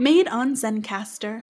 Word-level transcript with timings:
made 0.00 0.26
on 0.28 0.54
Zencastr. 0.54 1.40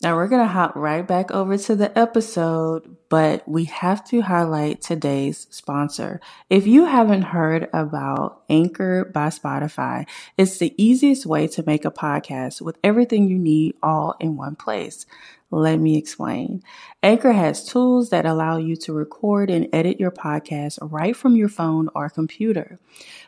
Now 0.00 0.16
we're 0.16 0.28
going 0.28 0.46
to 0.46 0.52
hop 0.52 0.76
right 0.76 1.06
back 1.06 1.30
over 1.30 1.56
to 1.56 1.74
the 1.74 1.96
episode, 1.98 2.96
but 3.08 3.48
we 3.48 3.64
have 3.64 4.04
to 4.08 4.20
highlight 4.20 4.80
today's 4.80 5.46
sponsor. 5.50 6.20
If 6.50 6.66
you 6.66 6.84
haven't 6.84 7.22
heard 7.22 7.68
about 7.72 8.42
Anchor 8.48 9.04
by 9.06 9.28
Spotify, 9.28 10.06
it's 10.36 10.58
the 10.58 10.74
easiest 10.76 11.26
way 11.26 11.48
to 11.48 11.64
make 11.66 11.84
a 11.84 11.90
podcast 11.90 12.60
with 12.60 12.78
everything 12.84 13.28
you 13.28 13.38
need 13.38 13.74
all 13.82 14.14
in 14.20 14.36
one 14.36 14.56
place. 14.56 15.06
Let 15.54 15.78
me 15.78 15.96
explain. 15.96 16.64
Anchor 17.00 17.30
has 17.30 17.64
tools 17.64 18.10
that 18.10 18.26
allow 18.26 18.56
you 18.56 18.74
to 18.74 18.92
record 18.92 19.50
and 19.50 19.68
edit 19.72 20.00
your 20.00 20.10
podcast 20.10 20.78
right 20.82 21.14
from 21.14 21.36
your 21.36 21.48
phone 21.48 21.88
or 21.94 22.10
computer. 22.10 22.80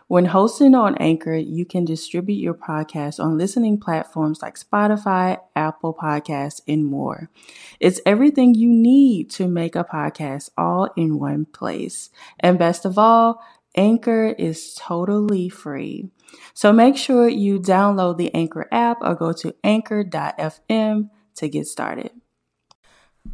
When 0.08 0.24
hosting 0.24 0.74
on 0.74 0.96
Anchor, 0.96 1.36
you 1.36 1.64
can 1.64 1.84
distribute 1.84 2.40
your 2.40 2.54
podcast 2.54 3.22
on 3.22 3.38
listening 3.38 3.78
platforms 3.78 4.42
like 4.42 4.58
Spotify, 4.58 5.38
Apple 5.54 5.94
Podcasts, 5.94 6.60
and 6.66 6.84
more. 6.84 7.30
It's 7.78 8.00
everything 8.04 8.54
you 8.56 8.70
need 8.70 9.30
to 9.30 9.46
make 9.46 9.76
a 9.76 9.84
podcast 9.84 10.50
all 10.58 10.90
in 10.96 11.20
one 11.20 11.44
place. 11.44 12.10
And 12.40 12.58
best 12.58 12.84
of 12.84 12.98
all, 12.98 13.40
Anchor 13.76 14.34
is 14.36 14.74
totally 14.74 15.48
free. 15.48 16.10
So 16.54 16.72
make 16.72 16.96
sure 16.96 17.28
you 17.28 17.60
download 17.60 18.16
the 18.16 18.34
Anchor 18.34 18.66
app 18.72 18.98
or 19.00 19.14
go 19.14 19.32
to 19.34 19.54
anchor.fm 19.62 21.10
to 21.36 21.48
get 21.48 21.66
started. 21.66 22.10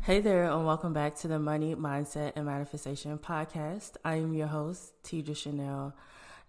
Hey 0.00 0.20
there, 0.20 0.44
and 0.44 0.66
welcome 0.66 0.92
back 0.92 1.14
to 1.16 1.28
the 1.28 1.38
Money, 1.38 1.74
Mindset, 1.76 2.32
and 2.34 2.46
Manifestation 2.46 3.18
podcast. 3.18 3.92
I 4.04 4.16
am 4.16 4.34
your 4.34 4.48
host, 4.48 4.92
Tidra 5.04 5.36
Chanel. 5.36 5.94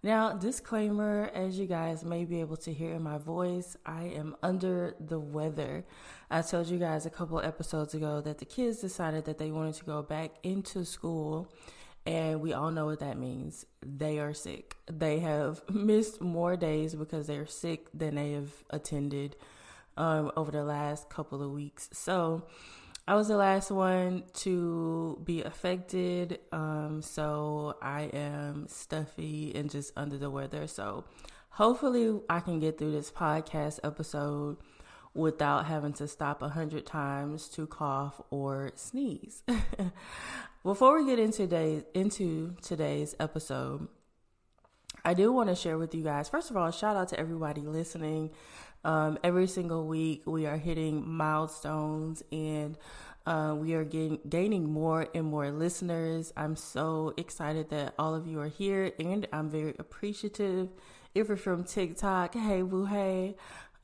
Now, 0.02 0.34
disclaimer 0.34 1.30
as 1.34 1.60
you 1.60 1.68
guys 1.68 2.04
may 2.04 2.26
be 2.26 2.42
able 2.42 2.58
to 2.58 2.74
hear 2.74 2.94
in 2.94 3.04
my 3.04 3.20
voice, 3.20 3.78
I 3.86 4.06
am 4.06 4.36
under 4.42 4.96
the 5.00 5.20
weather. 5.20 5.86
I 6.32 6.42
told 6.42 6.68
you 6.68 6.80
guys 6.80 7.06
a 7.06 7.12
couple 7.12 7.40
episodes 7.40 7.94
ago 7.94 8.20
that 8.22 8.40
the 8.40 8.46
kids 8.46 8.80
decided 8.80 9.26
that 9.26 9.38
they 9.38 9.52
wanted 9.52 9.76
to 9.76 9.86
go 9.86 10.02
back 10.02 10.32
into 10.42 10.84
school, 10.86 11.48
and 12.06 12.42
we 12.42 12.54
all 12.54 12.72
know 12.72 12.88
what 12.88 13.00
that 13.00 13.20
means. 13.20 13.66
They 13.86 14.20
are 14.20 14.34
sick. 14.34 14.76
They 14.92 15.20
have 15.20 15.62
missed 15.70 16.20
more 16.20 16.58
days 16.58 16.96
because 16.96 17.28
they're 17.28 17.46
sick 17.46 17.88
than 17.94 18.16
they 18.16 18.32
have 18.32 18.52
attended 18.72 19.36
um, 19.98 20.32
over 20.36 20.52
the 20.52 20.64
last 20.64 21.10
couple 21.10 21.44
of 21.44 21.52
weeks. 21.52 21.90
So 21.94 22.44
I 23.08 23.16
was 23.16 23.28
the 23.28 23.38
last 23.38 23.70
one 23.70 24.24
to 24.36 25.22
be 25.24 25.42
affected. 25.42 26.40
Um, 26.52 27.02
so 27.02 27.76
I 27.82 28.04
am 28.14 28.68
stuffy 28.68 29.52
and 29.56 29.70
just 29.70 29.92
under 29.98 30.18
the 30.18 30.30
weather. 30.30 30.68
So 30.68 31.04
hopefully 31.50 32.22
I 32.30 32.40
can 32.40 32.60
get 32.60 32.78
through 32.78 32.92
this 32.92 33.12
podcast 33.12 33.80
episode 33.84 34.58
without 35.14 35.66
having 35.66 35.94
to 35.94 36.08
stop 36.08 36.42
a 36.42 36.50
hundred 36.50 36.86
times 36.86 37.48
to 37.50 37.68
cough 37.68 38.22
or 38.30 38.72
sneeze. 38.76 39.44
Before 40.64 40.98
we 40.98 41.06
get 41.06 41.20
into 41.20 41.40
today's 41.40 41.84
into 41.94 42.56
today's 42.62 43.16
episode, 43.20 43.90
I 45.04 45.14
do 45.14 45.32
want 45.34 45.50
to 45.50 45.56
share 45.56 45.78
with 45.78 45.94
you 45.94 46.04
guys. 46.04 46.30
First 46.30 46.50
of 46.50 46.58
all, 46.58 46.72
shout 46.72 46.96
out 46.96 47.10
to 47.10 47.20
everybody 47.20 47.62
listening. 47.62 48.32
Um, 48.84 49.18
every 49.24 49.48
single 49.48 49.88
week, 49.88 50.24
we 50.26 50.46
are 50.46 50.58
hitting 50.58 51.08
milestones 51.10 52.24
and 52.32 52.78
uh, 53.26 53.56
we 53.58 53.74
are 53.74 53.86
getting, 53.86 54.20
gaining 54.28 54.70
more 54.70 55.08
and 55.16 55.26
more 55.26 55.50
listeners. 55.52 56.34
I'm 56.36 56.56
so 56.56 57.14
excited 57.18 57.70
that 57.70 57.94
all 57.98 58.16
of 58.16 58.28
you 58.28 58.42
are 58.42 58.50
here, 58.50 58.92
and 59.00 59.26
I'm 59.32 59.50
very 59.50 59.76
appreciative. 59.80 60.70
If 61.16 61.30
you're 61.30 61.38
from 61.38 61.64
TikTok, 61.64 62.34
hey, 62.34 62.62
boo, 62.64 62.86
hey. 62.86 63.36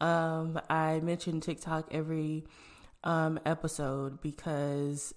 Um, 0.01 0.59
I 0.69 0.99
mention 1.01 1.39
TikTok 1.39 1.87
every 1.91 2.45
um, 3.03 3.39
episode 3.45 4.21
because 4.21 5.13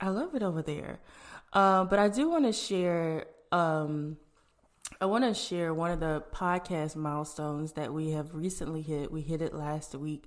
I 0.00 0.10
love 0.10 0.34
it 0.34 0.42
over 0.42 0.62
there. 0.62 1.00
Uh, 1.52 1.84
but 1.84 1.98
I 1.98 2.08
do 2.08 2.28
want 2.28 2.44
to 2.44 2.52
share 2.52 3.26
um, 3.50 4.16
I 5.04 5.06
want 5.06 5.24
to 5.24 5.34
share 5.34 5.74
one 5.74 5.90
of 5.90 6.00
the 6.00 6.24
podcast 6.32 6.96
milestones 6.96 7.72
that 7.72 7.92
we 7.92 8.12
have 8.12 8.34
recently 8.34 8.80
hit. 8.80 9.12
We 9.12 9.20
hit 9.20 9.42
it 9.42 9.52
last 9.52 9.94
week. 9.94 10.24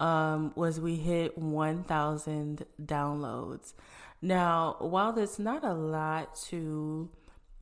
Um, 0.00 0.52
was 0.56 0.80
we 0.80 0.96
hit 0.96 1.38
1,000 1.38 2.66
downloads. 2.84 3.72
Now, 4.20 4.74
while 4.80 5.12
that's 5.12 5.38
not 5.38 5.62
a 5.62 5.74
lot 5.74 6.34
to, 6.48 7.08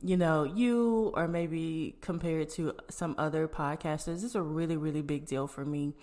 you 0.01 0.17
know, 0.17 0.43
you 0.43 1.13
or 1.13 1.27
maybe 1.27 1.97
compared 2.01 2.49
to 2.53 2.73
some 2.89 3.13
other 3.19 3.47
podcasters, 3.47 4.05
this 4.05 4.23
is 4.23 4.33
a 4.33 4.41
really, 4.41 4.75
really 4.75 5.03
big 5.03 5.27
deal 5.27 5.45
for 5.45 5.63
me 5.63 5.93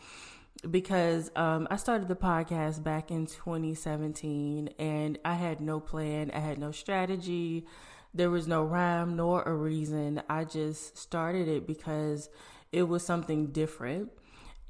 because 0.70 1.32
um, 1.34 1.66
I 1.72 1.76
started 1.76 2.06
the 2.06 2.14
podcast 2.14 2.84
back 2.84 3.10
in 3.10 3.26
2017 3.26 4.70
and 4.78 5.18
I 5.24 5.34
had 5.34 5.60
no 5.60 5.80
plan, 5.80 6.30
I 6.32 6.38
had 6.38 6.58
no 6.58 6.70
strategy. 6.70 7.66
There 8.16 8.30
was 8.30 8.48
no 8.48 8.64
rhyme 8.64 9.14
nor 9.14 9.42
a 9.42 9.54
reason. 9.54 10.22
I 10.30 10.44
just 10.44 10.96
started 10.96 11.48
it 11.48 11.66
because 11.66 12.30
it 12.72 12.84
was 12.84 13.04
something 13.04 13.48
different. 13.48 14.10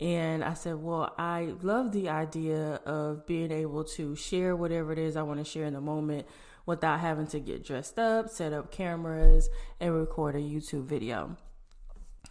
And 0.01 0.43
I 0.43 0.55
said, 0.55 0.83
well, 0.83 1.15
I 1.17 1.55
love 1.63 1.93
the 1.93 2.09
idea 2.09 2.81
of 2.85 3.25
being 3.25 3.53
able 3.53 3.85
to 3.85 4.17
share 4.17 4.57
whatever 4.57 4.93
it 4.93 4.99
is 4.99 5.17
I 5.17 5.23
want 5.23 5.39
to 5.39 5.45
share 5.45 5.65
in 5.65 5.75
the 5.75 5.81
moment 5.81 6.27
without 6.67 6.99
having 6.99 7.29
to 7.29 7.39
get 7.39 7.65
dressed 7.65 8.01
up, 8.01 8.29
set 8.29 8.53
up 8.53 8.73
cameras, 8.73 9.49
and 9.79 9.95
record 9.95 10.35
a 10.35 10.41
YouTube 10.41 10.87
video. 10.87 11.37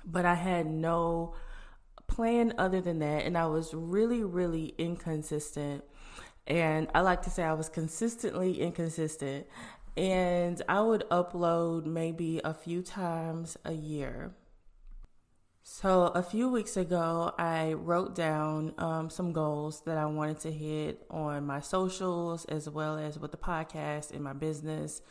But 0.04 0.26
I 0.26 0.36
had 0.36 0.68
no 0.68 1.34
plan 2.08 2.54
other 2.58 2.82
than 2.82 3.00
that. 3.00 3.24
And 3.24 3.38
I 3.38 3.46
was 3.46 3.74
really, 3.74 4.22
really 4.22 4.76
inconsistent. 4.78 5.86
And 6.46 6.90
I 6.94 7.02
like 7.02 7.22
to 7.22 7.30
say 7.30 7.44
I 7.44 7.54
was 7.54 7.70
consistently 7.70 8.60
inconsistent 8.62 9.48
and 9.98 10.62
I 10.68 10.82
would 10.82 11.08
upload 11.10 11.86
maybe 11.86 12.42
a 12.44 12.54
few 12.54 12.82
times 12.82 13.58
a 13.64 13.74
year. 13.74 14.34
So, 15.68 16.08
a 16.08 16.22
few 16.22 16.50
weeks 16.50 16.78
ago, 16.78 17.34
I 17.40 17.74
wrote 17.74 18.14
down 18.14 18.76
um, 18.78 19.10
some 19.10 19.32
goals 19.32 19.82
that 19.86 19.98
I 19.98 20.06
wanted 20.06 20.40
to 20.42 20.52
hit 20.52 21.04
on 21.10 21.48
my 21.48 21.60
socials 21.60 22.46
as 22.46 22.70
well 22.70 23.00
as 23.00 23.18
with 23.18 23.32
the 23.32 23.38
podcast 23.38 24.12
and 24.12 24.24
my 24.24 24.34
business, 24.34 25.02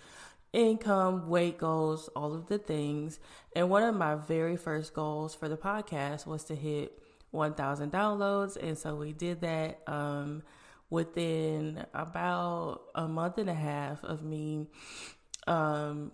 income, 0.53 1.29
weight 1.29 1.59
goals, 1.59 2.09
all 2.15 2.35
of 2.35 2.47
the 2.47 2.59
things. 2.59 3.19
And 3.57 3.69
one 3.69 3.83
of 3.83 3.97
my 3.97 4.15
very 4.15 4.57
first 4.57 4.95
goals 4.95 5.35
for 5.35 5.49
the 5.49 5.57
podcast 5.57 6.25
was 6.25 6.45
to 6.45 6.55
hit 6.55 7.01
1,000 7.33 7.91
downloads. 7.91 8.57
And 8.57 8.79
so 8.79 8.95
we 8.95 9.13
did 9.13 9.41
that. 9.41 9.81
Um, 9.89 10.45
within 10.95 11.85
about 11.93 12.83
a 12.95 13.09
month 13.09 13.37
and 13.37 13.51
a 13.51 13.55
half 13.55 14.03
of 14.05 14.23
me 14.23 14.69
um, 15.49 16.13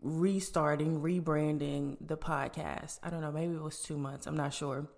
restarting, 0.00 1.00
rebranding 1.02 1.96
the 2.00 2.16
podcast. 2.16 2.98
I 3.02 3.10
don't 3.10 3.20
know, 3.20 3.30
maybe 3.30 3.54
it 3.54 3.62
was 3.62 3.80
two 3.80 3.98
months, 3.98 4.26
I'm 4.26 4.36
not 4.36 4.54
sure. 4.54 4.88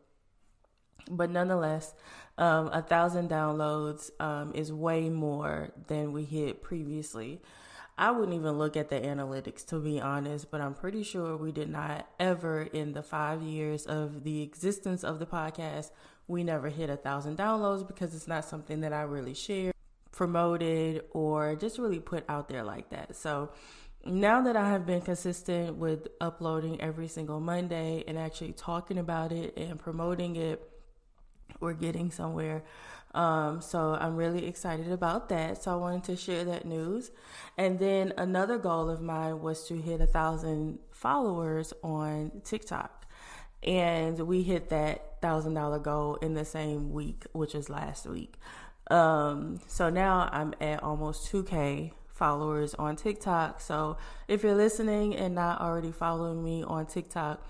But 1.11 1.31
nonetheless, 1.31 1.93
um, 2.39 2.69
a 2.73 2.83
thousand 2.83 3.29
downloads 3.29 4.11
um, 4.21 4.53
is 4.55 4.73
way 4.73 5.11
more 5.11 5.73
than 5.89 6.13
we 6.13 6.25
hit 6.25 6.63
previously. 6.63 7.43
I 7.99 8.11
wouldn't 8.11 8.37
even 8.37 8.59
look 8.59 8.77
at 8.77 8.91
the 8.91 9.01
analytics 9.01 9.67
to 9.69 9.81
be 9.81 10.01
honest, 10.01 10.51
but 10.51 10.61
I'm 10.61 10.75
pretty 10.75 11.03
sure 11.03 11.37
we 11.37 11.51
did 11.51 11.71
not 11.71 12.07
ever 12.21 12.63
in 12.63 12.93
the 12.93 13.03
five 13.03 13.43
years 13.43 13.87
of 13.87 14.23
the 14.23 14.43
existence 14.43 15.03
of 15.03 15.19
the 15.19 15.27
podcast 15.27 15.91
we 16.29 16.43
never 16.43 16.69
hit 16.69 16.91
a 16.91 16.97
thousand 16.97 17.39
downloads 17.39 17.87
because 17.87 18.15
it's 18.15 18.27
not 18.27 18.45
something 18.45 18.81
that 18.81 18.93
I 18.93 19.03
really 19.03 19.35
share, 19.35 19.73
promoted, 20.13 21.05
or 21.13 21.55
just 21.57 21.79
really 21.79 22.01
put 22.01 22.25
out 22.29 22.49
there 22.49 22.65
like 22.65 22.91
that. 22.91 23.17
So 23.17 23.51
now 24.05 24.41
that 24.43 24.57
I 24.57 24.71
have 24.71 24.87
been 24.87 25.01
consistent 25.01 25.77
with 25.77 26.09
uploading 26.21 26.81
every 26.81 27.09
single 27.09 27.41
Monday 27.41 28.05
and 28.07 28.19
actually 28.19 28.53
talking 28.53 28.99
about 28.99 29.33
it 29.33 29.57
and 29.57 29.79
promoting 29.79 30.37
it, 30.37 30.69
we're 31.61 31.75
getting 31.75 32.11
somewhere. 32.11 32.65
Um, 33.15 33.63
so 33.63 33.97
I'm 33.99 34.15
really 34.15 34.47
excited 34.47 34.93
about 34.93 35.29
that. 35.31 35.63
So 35.63 35.73
I 35.73 35.77
wanted 35.77 36.05
to 36.05 36.17
share 36.17 36.45
that 36.45 36.67
news. 36.67 37.11
And 37.57 37.79
then 37.79 38.13
another 38.19 38.59
goal 38.59 38.91
of 38.91 39.01
mine 39.01 39.41
was 39.41 39.67
to 39.69 39.81
hit 39.81 40.01
a 40.01 40.07
thousand 40.07 40.81
followers 40.91 41.73
on 41.83 42.43
TikTok 42.45 42.96
and 43.67 44.19
we 44.21 44.43
hit 44.43 44.69
that 44.69 45.21
thousand 45.21 45.55
dollar 45.55 45.79
goal 45.79 46.17
in 46.17 46.35
the 46.35 46.45
same 46.45 46.93
week, 46.93 47.25
which 47.33 47.55
is 47.55 47.69
last 47.69 48.07
week. 48.07 48.35
Um, 48.91 49.61
so 49.67 49.91
now 49.91 50.29
I'm 50.33 50.55
at 50.61 50.83
almost 50.83 51.33
2K 51.33 51.93
followers 52.09 52.75
on 52.75 52.97
TikTok. 52.97 53.61
So 53.61 53.99
if 54.29 54.43
you're 54.43 54.55
listening 54.55 55.17
and 55.17 55.35
not 55.35 55.61
already 55.61 55.93
following 55.93 56.43
me 56.43 56.63
on 56.63 56.87
TikTok, 56.87 57.45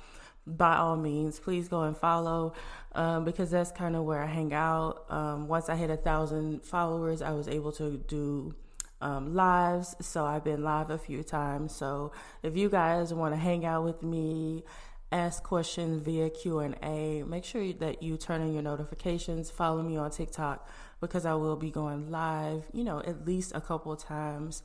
by 0.46 0.76
all 0.76 0.96
means, 0.96 1.38
please 1.38 1.68
go 1.68 1.82
and 1.82 1.96
follow 1.96 2.54
um, 2.94 3.24
because 3.24 3.50
that's 3.50 3.72
kind 3.72 3.96
of 3.96 4.04
where 4.04 4.22
I 4.22 4.26
hang 4.26 4.52
out. 4.54 5.04
Um, 5.10 5.48
once 5.48 5.68
I 5.68 5.76
hit 5.76 5.90
a 5.90 5.96
thousand 5.96 6.64
followers, 6.64 7.20
I 7.20 7.32
was 7.32 7.48
able 7.48 7.72
to 7.72 7.98
do 8.08 8.54
um, 9.00 9.34
lives. 9.34 9.96
So 10.00 10.24
I've 10.24 10.44
been 10.44 10.62
live 10.62 10.90
a 10.90 10.98
few 10.98 11.22
times. 11.22 11.74
So 11.74 12.12
if 12.42 12.56
you 12.56 12.68
guys 12.68 13.12
want 13.12 13.34
to 13.34 13.38
hang 13.38 13.64
out 13.64 13.84
with 13.84 14.02
me, 14.02 14.64
ask 15.12 15.42
questions 15.42 16.02
via 16.02 16.30
Q&A. 16.30 17.22
Make 17.22 17.44
sure 17.44 17.72
that 17.74 18.02
you 18.02 18.16
turn 18.16 18.42
on 18.42 18.52
your 18.52 18.62
notifications. 18.62 19.50
Follow 19.50 19.82
me 19.82 19.96
on 19.96 20.10
TikTok 20.10 20.68
because 21.00 21.24
I 21.24 21.34
will 21.34 21.56
be 21.56 21.70
going 21.70 22.10
live, 22.10 22.64
you 22.72 22.84
know, 22.84 23.00
at 23.00 23.26
least 23.26 23.52
a 23.54 23.60
couple 23.60 23.94
times 23.96 24.62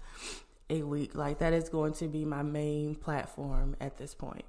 a 0.70 0.82
week. 0.84 1.16
Like 1.16 1.40
that 1.40 1.54
is 1.54 1.70
going 1.70 1.94
to 1.94 2.08
be 2.08 2.26
my 2.26 2.44
main 2.44 2.96
platform 2.96 3.76
at 3.80 3.98
this 3.98 4.14
point. 4.14 4.46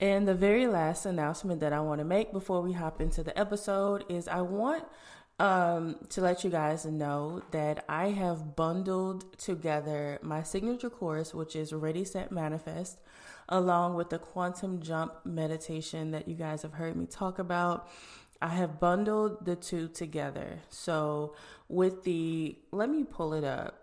And 0.00 0.26
the 0.26 0.34
very 0.34 0.66
last 0.66 1.04
announcement 1.04 1.60
that 1.60 1.72
I 1.72 1.80
want 1.80 2.00
to 2.00 2.04
make 2.04 2.32
before 2.32 2.62
we 2.62 2.72
hop 2.72 3.00
into 3.00 3.22
the 3.22 3.38
episode 3.38 4.04
is 4.08 4.28
I 4.28 4.40
want 4.40 4.84
um, 5.38 5.96
to 6.10 6.20
let 6.20 6.42
you 6.44 6.50
guys 6.50 6.84
know 6.84 7.42
that 7.50 7.84
I 7.88 8.08
have 8.08 8.56
bundled 8.56 9.38
together 9.38 10.18
my 10.22 10.42
signature 10.42 10.90
course, 10.90 11.34
which 11.34 11.54
is 11.54 11.72
Ready, 11.72 12.04
Set, 12.04 12.32
Manifest, 12.32 12.98
along 13.50 13.94
with 13.94 14.10
the 14.10 14.18
quantum 14.18 14.80
jump 14.80 15.14
meditation 15.24 16.12
that 16.12 16.28
you 16.28 16.34
guys 16.34 16.62
have 16.62 16.74
heard 16.74 16.96
me 16.96 17.06
talk 17.06 17.38
about. 17.38 17.88
I 18.40 18.48
have 18.48 18.80
bundled 18.80 19.44
the 19.44 19.56
two 19.56 19.88
together. 19.88 20.60
So, 20.70 21.34
with 21.68 22.04
the, 22.04 22.56
let 22.72 22.88
me 22.88 23.04
pull 23.04 23.34
it 23.34 23.44
up. 23.44 23.76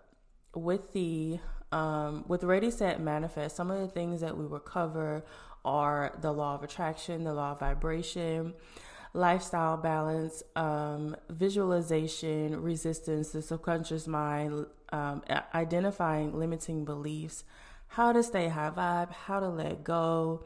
With 0.55 0.93
the, 0.93 1.39
um, 1.71 2.25
with 2.27 2.43
Ready, 2.43 2.71
Set, 2.71 2.99
Manifest, 2.99 3.55
some 3.55 3.69
of 3.69 3.79
the 3.79 3.87
things 3.87 4.21
that 4.21 4.35
we 4.35 4.47
will 4.47 4.59
cover 4.59 5.23
are 5.63 6.17
the 6.21 6.31
law 6.31 6.55
of 6.55 6.63
attraction, 6.63 7.23
the 7.23 7.33
law 7.33 7.51
of 7.51 7.59
vibration 7.59 8.53
lifestyle 9.13 9.77
balance, 9.77 10.43
um, 10.55 11.15
visualization, 11.29 12.61
resistance, 12.61 13.29
the 13.31 13.41
subconscious 13.41 14.07
mind, 14.07 14.67
um, 14.91 15.23
identifying 15.53 16.37
limiting 16.37 16.85
beliefs, 16.85 17.43
how 17.87 18.11
to 18.11 18.23
stay 18.23 18.47
high 18.49 18.69
vibe, 18.69 19.11
how 19.11 19.39
to 19.39 19.49
let 19.49 19.83
go, 19.83 20.45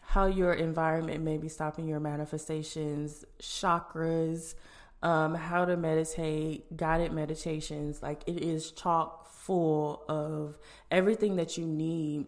how 0.00 0.26
your 0.26 0.52
environment 0.52 1.22
may 1.22 1.36
be 1.36 1.48
stopping 1.48 1.86
your 1.86 2.00
manifestations, 2.00 3.24
chakras, 3.40 4.54
um, 5.02 5.34
how 5.34 5.64
to 5.64 5.76
meditate, 5.76 6.76
guided 6.76 7.12
meditations. 7.12 8.02
Like 8.02 8.22
it 8.26 8.42
is 8.42 8.72
chock 8.72 9.30
full 9.32 10.04
of 10.08 10.58
everything 10.90 11.36
that 11.36 11.56
you 11.56 11.66
need 11.66 12.26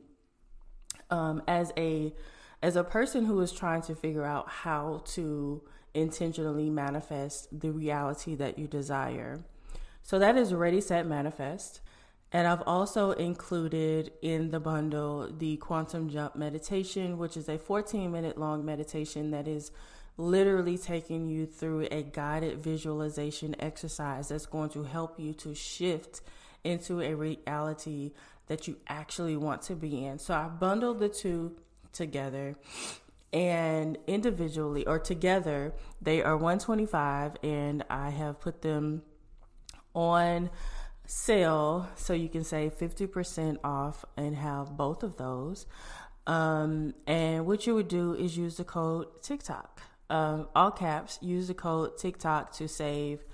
um, 1.11 1.43
as 1.47 1.73
a 1.77 2.15
as 2.63 2.77
a 2.77 2.85
person 2.85 3.27
who 3.27 3.41
is 3.41 3.51
trying 3.51 3.83
to 3.83 3.95
figure 3.95 4.25
out 4.25 4.49
how 4.49 5.03
to 5.05 5.61
intentionally 5.95 6.71
manifest 6.71 7.49
the 7.61 7.71
reality 7.71 8.37
that 8.37 8.59
you 8.59 8.69
desire. 8.69 9.41
So 10.03 10.19
that 10.19 10.37
is 10.37 10.55
Ready, 10.55 10.81
Set, 10.81 11.07
Manifest. 11.07 11.81
And 12.33 12.49
I've 12.49 12.63
also 12.63 13.13
included 13.13 14.13
in 14.23 14.51
the 14.51 14.61
bundle 14.61 15.31
the 15.31 15.59
Quantum 15.59 16.09
Jump 16.09 16.35
Meditation, 16.35 17.19
which 17.19 17.37
is 17.37 17.49
a 17.49 17.59
14 17.59 18.11
minute 18.11 18.39
long 18.39 18.65
meditation 18.65 19.31
that 19.33 19.47
is 19.47 19.71
literally 20.17 20.79
taking 20.79 21.29
you 21.29 21.47
through 21.47 21.89
a 21.91 22.03
guided 22.03 22.59
visualization 22.63 23.55
exercise 23.59 24.29
that's 24.29 24.47
going 24.47 24.71
to 24.71 24.83
help 24.85 25.21
you 25.21 25.35
to 25.35 25.55
shift 25.55 26.23
into 26.65 27.01
a 27.01 27.15
reality 27.15 28.13
that 28.47 28.67
you 28.67 28.77
actually 28.89 29.37
want 29.37 29.63
to 29.63 29.75
be 29.75 30.05
in. 30.05 30.19
So 30.19 30.35
I 30.35 30.49
bundled 30.49 31.01
the 31.01 31.09
two 31.09 31.57
together 31.93 32.57
and 33.33 33.97
individually 34.07 34.87
or 34.87 34.99
together 34.99 35.73
they 36.01 36.23
are 36.23 36.37
125 36.37 37.37
and 37.43 37.83
i 37.89 38.11
have 38.11 38.39
put 38.41 38.61
them 38.61 39.03
on 39.95 40.51
sale 41.13 41.89
so 41.95 42.15
you 42.15 42.29
can 42.29 42.43
save 42.43 42.77
50% 42.79 43.59
off 43.63 44.05
and 44.17 44.35
have 44.35 44.77
both 44.77 45.03
of 45.03 45.17
those. 45.19 45.67
Um, 46.27 46.95
and 47.07 47.47
what 47.47 47.67
you 47.67 47.75
would 47.75 47.89
do 47.89 48.15
is 48.15 48.37
use 48.37 48.57
the 48.57 48.65
code 48.65 49.23
tiktok. 49.23 49.83
Um, 50.09 50.49
all 50.55 50.71
caps 50.71 51.19
use 51.21 51.49
the 51.49 51.55
code 51.55 51.99
tiktok 51.99 52.53
to 52.55 52.67
save 52.67 53.25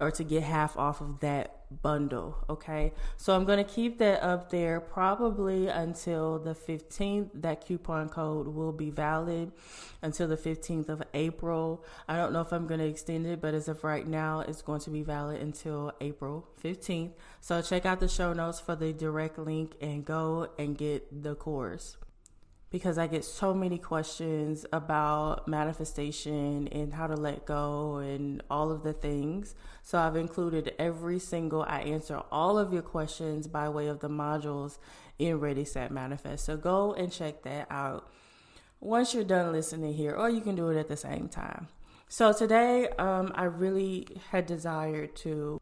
or 0.00 0.10
to 0.12 0.24
get 0.24 0.44
half 0.44 0.76
off 0.76 1.00
of 1.00 1.20
that 1.20 1.63
bundle. 1.82 2.44
Okay. 2.48 2.92
So 3.16 3.34
I'm 3.34 3.44
going 3.44 3.64
to 3.64 3.70
keep 3.70 3.98
that 3.98 4.22
up 4.22 4.50
there 4.50 4.80
probably 4.80 5.68
until 5.68 6.38
the 6.38 6.54
15th. 6.54 7.30
That 7.34 7.66
coupon 7.66 8.08
code 8.08 8.48
will 8.48 8.72
be 8.72 8.90
valid 8.90 9.52
until 10.02 10.28
the 10.28 10.36
15th 10.36 10.88
of 10.88 11.02
April. 11.14 11.84
I 12.08 12.16
don't 12.16 12.32
know 12.32 12.40
if 12.40 12.52
I'm 12.52 12.66
going 12.66 12.80
to 12.80 12.86
extend 12.86 13.26
it, 13.26 13.40
but 13.40 13.54
as 13.54 13.68
of 13.68 13.84
right 13.84 14.06
now, 14.06 14.40
it's 14.40 14.62
going 14.62 14.80
to 14.80 14.90
be 14.90 15.02
valid 15.02 15.40
until 15.40 15.92
April 16.00 16.48
15th. 16.62 17.12
So 17.40 17.62
check 17.62 17.86
out 17.86 18.00
the 18.00 18.08
show 18.08 18.32
notes 18.32 18.60
for 18.60 18.76
the 18.76 18.92
direct 18.92 19.38
link 19.38 19.74
and 19.80 20.04
go 20.04 20.48
and 20.58 20.76
get 20.76 21.22
the 21.22 21.34
course 21.34 21.96
because 22.74 22.98
I 22.98 23.06
get 23.06 23.24
so 23.24 23.54
many 23.54 23.78
questions 23.78 24.66
about 24.72 25.46
manifestation 25.46 26.66
and 26.72 26.92
how 26.92 27.06
to 27.06 27.14
let 27.14 27.46
go 27.46 27.98
and 27.98 28.42
all 28.50 28.72
of 28.72 28.82
the 28.82 28.92
things. 28.92 29.54
So 29.84 29.96
I've 29.96 30.16
included 30.16 30.72
every 30.76 31.20
single, 31.20 31.62
I 31.62 31.82
answer 31.82 32.20
all 32.32 32.58
of 32.58 32.72
your 32.72 32.82
questions 32.82 33.46
by 33.46 33.68
way 33.68 33.86
of 33.86 34.00
the 34.00 34.08
modules 34.08 34.78
in 35.20 35.38
Ready, 35.38 35.64
Set, 35.64 35.92
Manifest. 35.92 36.46
So 36.46 36.56
go 36.56 36.92
and 36.94 37.12
check 37.12 37.44
that 37.44 37.68
out 37.70 38.10
once 38.80 39.14
you're 39.14 39.22
done 39.22 39.52
listening 39.52 39.94
here, 39.94 40.16
or 40.16 40.28
you 40.28 40.40
can 40.40 40.56
do 40.56 40.68
it 40.70 40.76
at 40.76 40.88
the 40.88 40.96
same 40.96 41.28
time. 41.28 41.68
So 42.08 42.32
today, 42.32 42.88
um, 42.98 43.30
I 43.36 43.44
really 43.44 44.08
had 44.32 44.46
desired 44.46 45.14
to 45.18 45.60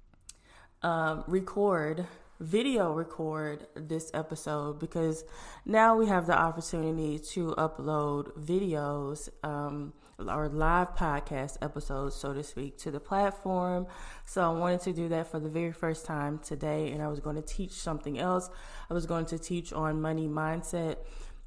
um, 0.81 1.25
record 1.27 2.07
video 2.43 2.93
record 2.93 3.67
this 3.75 4.11
episode 4.13 4.81
because 4.81 5.25
now 5.65 5.97
we 5.97 6.07
have 6.07 6.27
the 6.27 6.37
opportunity 6.37 7.19
to 7.19 7.55
upload 7.57 8.33
videos 8.37 9.29
um, 9.45 9.93
or 10.19 10.49
live 10.49 10.95
podcast 10.95 11.57
episodes, 11.63 12.17
so 12.17 12.35
to 12.35 12.43
speak, 12.43 12.77
to 12.79 12.91
the 12.91 13.01
platform. 13.01 13.87
So 14.25 14.43
I 14.43 14.59
wanted 14.59 14.81
to 14.83 14.93
do 14.93 15.09
that 15.11 15.31
for 15.31 15.39
the 15.39 15.49
very 15.49 15.73
first 15.73 16.05
time 16.05 16.39
today, 16.41 16.91
and 16.91 17.01
I 17.01 17.09
was 17.09 17.21
going 17.21 17.37
to 17.37 17.43
teach 17.43 17.73
something 17.73 18.19
else. 18.19 18.51
I 18.91 18.95
was 18.95 19.07
going 19.07 19.27
to 19.27 19.39
teach 19.39 19.73
on 19.73 20.01
money 20.01 20.29
mindset. 20.29 20.97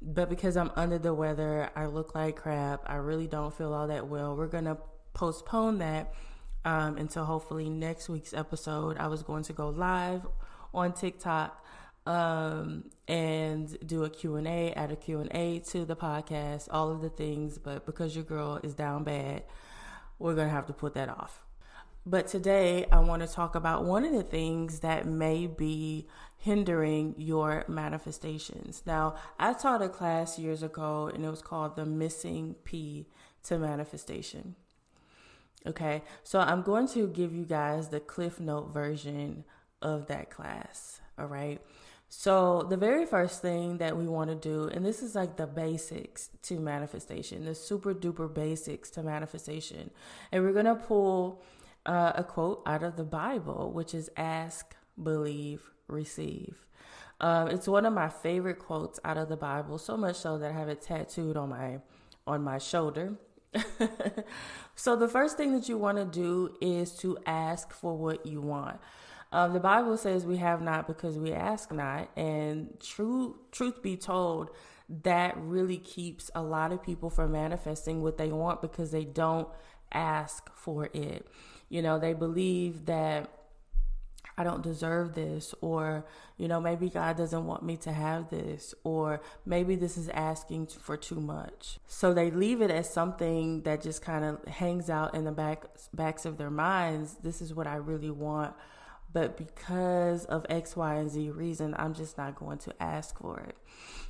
But 0.02 0.28
because 0.28 0.56
I'm 0.56 0.70
under 0.76 0.98
the 0.98 1.14
weather, 1.14 1.70
I 1.74 1.86
look 1.86 2.14
like 2.14 2.36
crap. 2.36 2.82
I 2.86 2.96
really 2.96 3.26
don't 3.26 3.52
feel 3.52 3.72
all 3.72 3.86
that 3.88 4.08
well. 4.08 4.36
We're 4.36 4.46
going 4.46 4.66
to 4.66 4.76
postpone 5.14 5.78
that 5.78 6.12
um, 6.66 6.98
until 6.98 7.24
hopefully 7.24 7.70
next 7.70 8.08
week's 8.08 8.34
episode. 8.34 8.98
I 8.98 9.06
was 9.06 9.22
going 9.22 9.44
to 9.44 9.52
go 9.54 9.70
live 9.70 10.26
on 10.76 10.92
TikTok 10.92 11.64
um, 12.06 12.84
and 13.08 13.76
do 13.84 14.04
a 14.04 14.10
Q&A, 14.10 14.72
add 14.74 14.92
a 14.92 14.96
Q&A 14.96 15.58
to 15.70 15.84
the 15.84 15.96
podcast, 15.96 16.68
all 16.70 16.92
of 16.92 17.00
the 17.00 17.08
things, 17.08 17.58
but 17.58 17.84
because 17.84 18.14
your 18.14 18.24
girl 18.24 18.60
is 18.62 18.74
down 18.74 19.02
bad, 19.02 19.42
we're 20.18 20.34
going 20.34 20.46
to 20.46 20.54
have 20.54 20.66
to 20.66 20.72
put 20.72 20.94
that 20.94 21.08
off. 21.08 21.42
But 22.08 22.28
today 22.28 22.86
I 22.92 23.00
want 23.00 23.22
to 23.22 23.28
talk 23.28 23.56
about 23.56 23.84
one 23.84 24.04
of 24.04 24.12
the 24.12 24.22
things 24.22 24.80
that 24.80 25.06
may 25.06 25.48
be 25.48 26.06
hindering 26.38 27.16
your 27.18 27.64
manifestations. 27.66 28.82
Now, 28.86 29.16
I 29.40 29.54
taught 29.54 29.82
a 29.82 29.88
class 29.88 30.38
years 30.38 30.62
ago 30.62 31.10
and 31.12 31.24
it 31.24 31.28
was 31.28 31.42
called 31.42 31.74
the 31.74 31.84
missing 31.84 32.54
P 32.62 33.08
to 33.44 33.58
manifestation. 33.58 34.54
Okay, 35.66 36.02
so 36.22 36.38
I'm 36.38 36.62
going 36.62 36.86
to 36.88 37.08
give 37.08 37.34
you 37.34 37.44
guys 37.44 37.88
the 37.88 37.98
Cliff 37.98 38.38
Note 38.38 38.72
version 38.72 39.42
of 39.82 40.06
that 40.06 40.30
class. 40.30 41.00
All 41.18 41.26
right. 41.26 41.60
So, 42.08 42.62
the 42.62 42.76
very 42.76 43.04
first 43.04 43.42
thing 43.42 43.78
that 43.78 43.96
we 43.96 44.06
want 44.06 44.30
to 44.30 44.36
do, 44.36 44.68
and 44.68 44.86
this 44.86 45.02
is 45.02 45.16
like 45.16 45.36
the 45.36 45.46
basics 45.46 46.30
to 46.42 46.60
manifestation, 46.60 47.44
the 47.44 47.54
super 47.54 47.92
duper 47.92 48.32
basics 48.32 48.90
to 48.90 49.02
manifestation. 49.02 49.90
And 50.30 50.44
we're 50.44 50.52
going 50.52 50.66
to 50.66 50.76
pull 50.76 51.42
uh, 51.84 52.12
a 52.14 52.22
quote 52.22 52.62
out 52.64 52.84
of 52.84 52.96
the 52.96 53.04
Bible, 53.04 53.72
which 53.72 53.92
is 53.92 54.08
ask, 54.16 54.76
believe, 55.02 55.70
receive. 55.88 56.66
Um, 57.20 57.48
it's 57.48 57.66
one 57.66 57.86
of 57.86 57.92
my 57.92 58.08
favorite 58.08 58.58
quotes 58.58 59.00
out 59.04 59.16
of 59.16 59.28
the 59.28 59.36
Bible, 59.36 59.78
so 59.78 59.96
much 59.96 60.16
so 60.16 60.38
that 60.38 60.50
I 60.50 60.54
have 60.54 60.68
it 60.68 60.82
tattooed 60.82 61.36
on 61.36 61.48
my 61.48 61.80
on 62.26 62.42
my 62.42 62.58
shoulder. 62.58 63.14
so 64.74 64.96
the 64.96 65.08
first 65.08 65.36
thing 65.36 65.52
that 65.52 65.68
you 65.68 65.78
want 65.78 65.98
to 65.98 66.04
do 66.04 66.54
is 66.60 66.92
to 66.98 67.16
ask 67.24 67.72
for 67.72 67.96
what 67.96 68.26
you 68.26 68.40
want. 68.40 68.80
Um, 69.36 69.52
the 69.52 69.60
Bible 69.60 69.98
says 69.98 70.24
we 70.24 70.38
have 70.38 70.62
not 70.62 70.86
because 70.86 71.18
we 71.18 71.34
ask 71.34 71.70
not, 71.70 72.08
and 72.16 72.74
true 72.80 73.38
truth 73.52 73.82
be 73.82 73.94
told, 73.94 74.48
that 75.02 75.36
really 75.36 75.76
keeps 75.76 76.30
a 76.34 76.42
lot 76.42 76.72
of 76.72 76.82
people 76.82 77.10
from 77.10 77.32
manifesting 77.32 78.00
what 78.02 78.16
they 78.16 78.28
want 78.28 78.62
because 78.62 78.92
they 78.92 79.04
don't 79.04 79.46
ask 79.92 80.50
for 80.54 80.88
it. 80.94 81.26
You 81.68 81.82
know, 81.82 81.98
they 81.98 82.14
believe 82.14 82.86
that 82.86 83.28
I 84.38 84.42
don't 84.42 84.62
deserve 84.62 85.14
this, 85.14 85.54
or, 85.60 86.06
you 86.38 86.48
know, 86.48 86.58
maybe 86.58 86.88
God 86.88 87.18
doesn't 87.18 87.44
want 87.44 87.62
me 87.62 87.76
to 87.78 87.92
have 87.92 88.30
this, 88.30 88.74
or 88.84 89.20
maybe 89.44 89.76
this 89.76 89.98
is 89.98 90.08
asking 90.08 90.68
for 90.68 90.96
too 90.96 91.20
much. 91.20 91.78
So 91.86 92.14
they 92.14 92.30
leave 92.30 92.62
it 92.62 92.70
as 92.70 92.88
something 92.88 93.64
that 93.64 93.82
just 93.82 94.00
kind 94.00 94.24
of 94.24 94.42
hangs 94.46 94.88
out 94.88 95.14
in 95.14 95.24
the 95.24 95.32
back 95.32 95.66
backs 95.92 96.24
of 96.24 96.38
their 96.38 96.50
minds. 96.50 97.16
This 97.22 97.42
is 97.42 97.52
what 97.52 97.66
I 97.66 97.76
really 97.76 98.10
want 98.10 98.54
but 99.12 99.36
because 99.36 100.24
of 100.26 100.44
X, 100.48 100.76
Y, 100.76 100.94
and 100.94 101.10
Z 101.10 101.30
reason, 101.30 101.74
I'm 101.78 101.94
just 101.94 102.18
not 102.18 102.36
going 102.36 102.58
to 102.58 102.74
ask 102.82 103.18
for 103.18 103.40
it. 103.40 103.56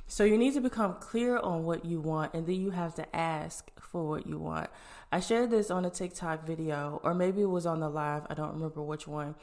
So 0.07 0.23
you 0.23 0.37
need 0.37 0.53
to 0.53 0.61
become 0.61 0.95
clear 0.99 1.37
on 1.37 1.63
what 1.63 1.85
you 1.85 1.99
want, 1.99 2.33
and 2.33 2.47
then 2.47 2.55
you 2.55 2.71
have 2.71 2.95
to 2.95 3.15
ask 3.15 3.69
for 3.79 4.07
what 4.07 4.27
you 4.27 4.37
want. 4.37 4.69
I 5.11 5.19
shared 5.19 5.51
this 5.51 5.69
on 5.69 5.85
a 5.85 5.89
TikTok 5.89 6.45
video, 6.45 6.99
or 7.03 7.13
maybe 7.13 7.41
it 7.41 7.49
was 7.49 7.65
on 7.65 7.79
the 7.79 7.89
live. 7.89 8.23
I 8.29 8.33
don't 8.33 8.53
remember 8.53 8.81
which 8.81 9.07
one, 9.07 9.35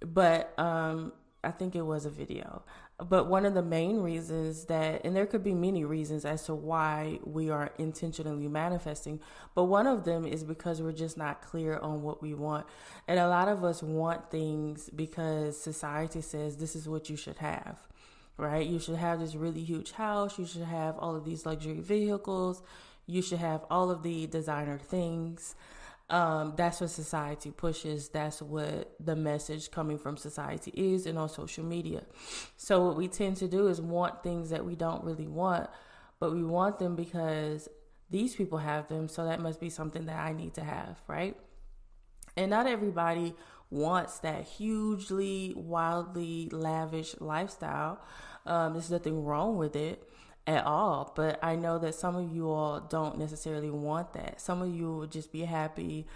but 0.00 0.52
um, 0.58 1.12
I 1.42 1.50
think 1.50 1.74
it 1.74 1.82
was 1.82 2.06
a 2.06 2.10
video. 2.10 2.62
But 3.08 3.28
one 3.28 3.46
of 3.46 3.54
the 3.54 3.62
main 3.62 4.00
reasons 4.00 4.66
that, 4.66 5.02
and 5.04 5.16
there 5.16 5.26
could 5.26 5.42
be 5.42 5.54
many 5.54 5.84
reasons 5.84 6.24
as 6.24 6.44
to 6.44 6.54
why 6.54 7.18
we 7.24 7.48
are 7.48 7.70
intentionally 7.78 8.46
manifesting, 8.46 9.20
but 9.54 9.64
one 9.64 9.86
of 9.86 10.04
them 10.04 10.26
is 10.26 10.44
because 10.44 10.82
we're 10.82 10.92
just 10.92 11.16
not 11.16 11.40
clear 11.40 11.78
on 11.78 12.02
what 12.02 12.20
we 12.20 12.34
want. 12.34 12.66
And 13.08 13.18
a 13.18 13.28
lot 13.28 13.48
of 13.48 13.64
us 13.64 13.82
want 13.82 14.30
things 14.30 14.90
because 14.94 15.58
society 15.58 16.20
says 16.20 16.58
this 16.58 16.76
is 16.76 16.88
what 16.88 17.08
you 17.08 17.16
should 17.16 17.38
have, 17.38 17.78
right? 18.36 18.66
You 18.66 18.78
should 18.78 18.96
have 18.96 19.20
this 19.20 19.34
really 19.34 19.64
huge 19.64 19.92
house. 19.92 20.38
You 20.38 20.44
should 20.44 20.62
have 20.62 20.98
all 20.98 21.16
of 21.16 21.24
these 21.24 21.46
luxury 21.46 21.80
vehicles. 21.80 22.62
You 23.06 23.22
should 23.22 23.38
have 23.38 23.64
all 23.70 23.90
of 23.90 24.02
the 24.02 24.26
designer 24.26 24.78
things. 24.78 25.54
Um, 26.10 26.54
that's 26.56 26.80
what 26.80 26.90
society 26.90 27.52
pushes. 27.52 28.08
That's 28.08 28.42
what 28.42 28.94
the 28.98 29.14
message 29.14 29.70
coming 29.70 29.96
from 29.96 30.16
society 30.16 30.72
is 30.74 31.06
and 31.06 31.16
on 31.16 31.28
social 31.28 31.64
media. 31.64 32.02
So 32.56 32.84
what 32.84 32.96
we 32.96 33.06
tend 33.06 33.36
to 33.36 33.48
do 33.48 33.68
is 33.68 33.80
want 33.80 34.24
things 34.24 34.50
that 34.50 34.64
we 34.64 34.74
don't 34.74 35.04
really 35.04 35.28
want, 35.28 35.70
but 36.18 36.32
we 36.34 36.42
want 36.42 36.80
them 36.80 36.96
because 36.96 37.68
these 38.10 38.34
people 38.34 38.58
have 38.58 38.88
them. 38.88 39.08
So 39.08 39.24
that 39.24 39.40
must 39.40 39.60
be 39.60 39.70
something 39.70 40.06
that 40.06 40.18
I 40.18 40.32
need 40.32 40.54
to 40.54 40.64
have, 40.64 41.00
right? 41.06 41.36
And 42.36 42.50
not 42.50 42.66
everybody 42.66 43.34
wants 43.70 44.18
that 44.18 44.42
hugely, 44.42 45.54
wildly 45.56 46.48
lavish 46.50 47.14
lifestyle. 47.20 48.00
Um, 48.46 48.72
there's 48.72 48.90
nothing 48.90 49.24
wrong 49.24 49.56
with 49.56 49.76
it 49.76 50.09
at 50.50 50.66
all. 50.66 51.12
But 51.14 51.38
I 51.42 51.54
know 51.54 51.78
that 51.78 51.94
some 51.94 52.16
of 52.16 52.34
you 52.34 52.50
all 52.50 52.80
don't 52.80 53.18
necessarily 53.18 53.70
want 53.70 54.12
that. 54.14 54.40
Some 54.40 54.60
of 54.60 54.74
you 54.74 54.96
would 54.96 55.12
just 55.12 55.30
be 55.32 55.42
happy 55.42 56.06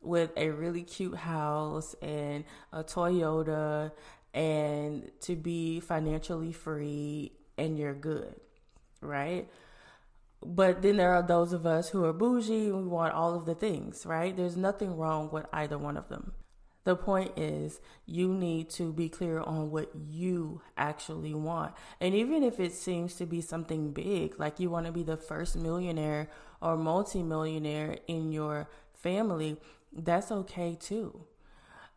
with 0.00 0.30
a 0.36 0.50
really 0.50 0.82
cute 0.82 1.16
house 1.16 1.94
and 2.00 2.44
a 2.72 2.84
Toyota 2.84 3.90
and 4.32 5.10
to 5.22 5.34
be 5.34 5.80
financially 5.80 6.52
free 6.52 7.32
and 7.58 7.76
you're 7.76 7.94
good, 7.94 8.36
right? 9.00 9.48
But 10.42 10.82
then 10.82 10.96
there 10.96 11.12
are 11.12 11.22
those 11.22 11.52
of 11.52 11.66
us 11.66 11.90
who 11.90 12.04
are 12.04 12.12
bougie 12.12 12.68
and 12.68 12.76
we 12.76 12.88
want 12.88 13.12
all 13.12 13.34
of 13.34 13.44
the 13.44 13.56
things, 13.56 14.06
right? 14.06 14.34
There's 14.34 14.56
nothing 14.56 14.96
wrong 14.96 15.30
with 15.32 15.46
either 15.52 15.76
one 15.76 15.96
of 15.96 16.08
them. 16.08 16.32
The 16.84 16.96
point 16.96 17.38
is, 17.38 17.80
you 18.06 18.32
need 18.32 18.70
to 18.70 18.92
be 18.92 19.08
clear 19.08 19.40
on 19.40 19.70
what 19.70 19.90
you 19.94 20.62
actually 20.76 21.34
want. 21.34 21.74
And 22.00 22.14
even 22.14 22.42
if 22.42 22.58
it 22.58 22.72
seems 22.72 23.16
to 23.16 23.26
be 23.26 23.42
something 23.42 23.92
big, 23.92 24.40
like 24.40 24.58
you 24.58 24.70
want 24.70 24.86
to 24.86 24.92
be 24.92 25.02
the 25.02 25.18
first 25.18 25.56
millionaire 25.56 26.30
or 26.62 26.76
multimillionaire 26.76 27.98
in 28.06 28.32
your 28.32 28.68
family, 28.92 29.58
that's 29.92 30.32
okay 30.32 30.76
too. 30.80 31.26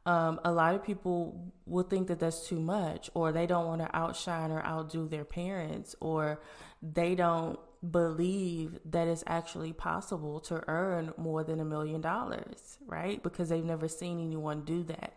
Um, 0.06 0.42
a 0.44 0.52
lot 0.52 0.76
of 0.76 0.84
people 0.84 1.54
will 1.66 1.84
think 1.84 2.10
that 2.10 2.20
that's 2.20 2.46
too 2.46 2.60
much, 2.60 3.10
or 3.14 3.32
they 3.32 3.48
don't 3.48 3.66
want 3.66 3.82
to 3.82 3.96
outshine 3.96 4.52
or 4.52 4.62
outdo 4.66 5.08
their 5.08 5.24
parents, 5.24 5.96
or 6.02 6.42
they 6.82 7.16
don't 7.16 7.58
believe 7.90 8.80
that 8.86 9.08
it's 9.08 9.24
actually 9.28 9.74
possible 9.74 10.40
to 10.40 10.64
earn 10.68 11.14
more 11.18 11.44
than 11.44 11.60
a 11.60 11.66
million 11.66 12.02
dollars, 12.02 12.78
right? 12.86 13.22
Because 13.22 13.50
they've 13.50 13.64
never 13.64 13.88
seen 13.88 14.20
anyone 14.24 14.64
do 14.64 14.84
that. 14.84 15.14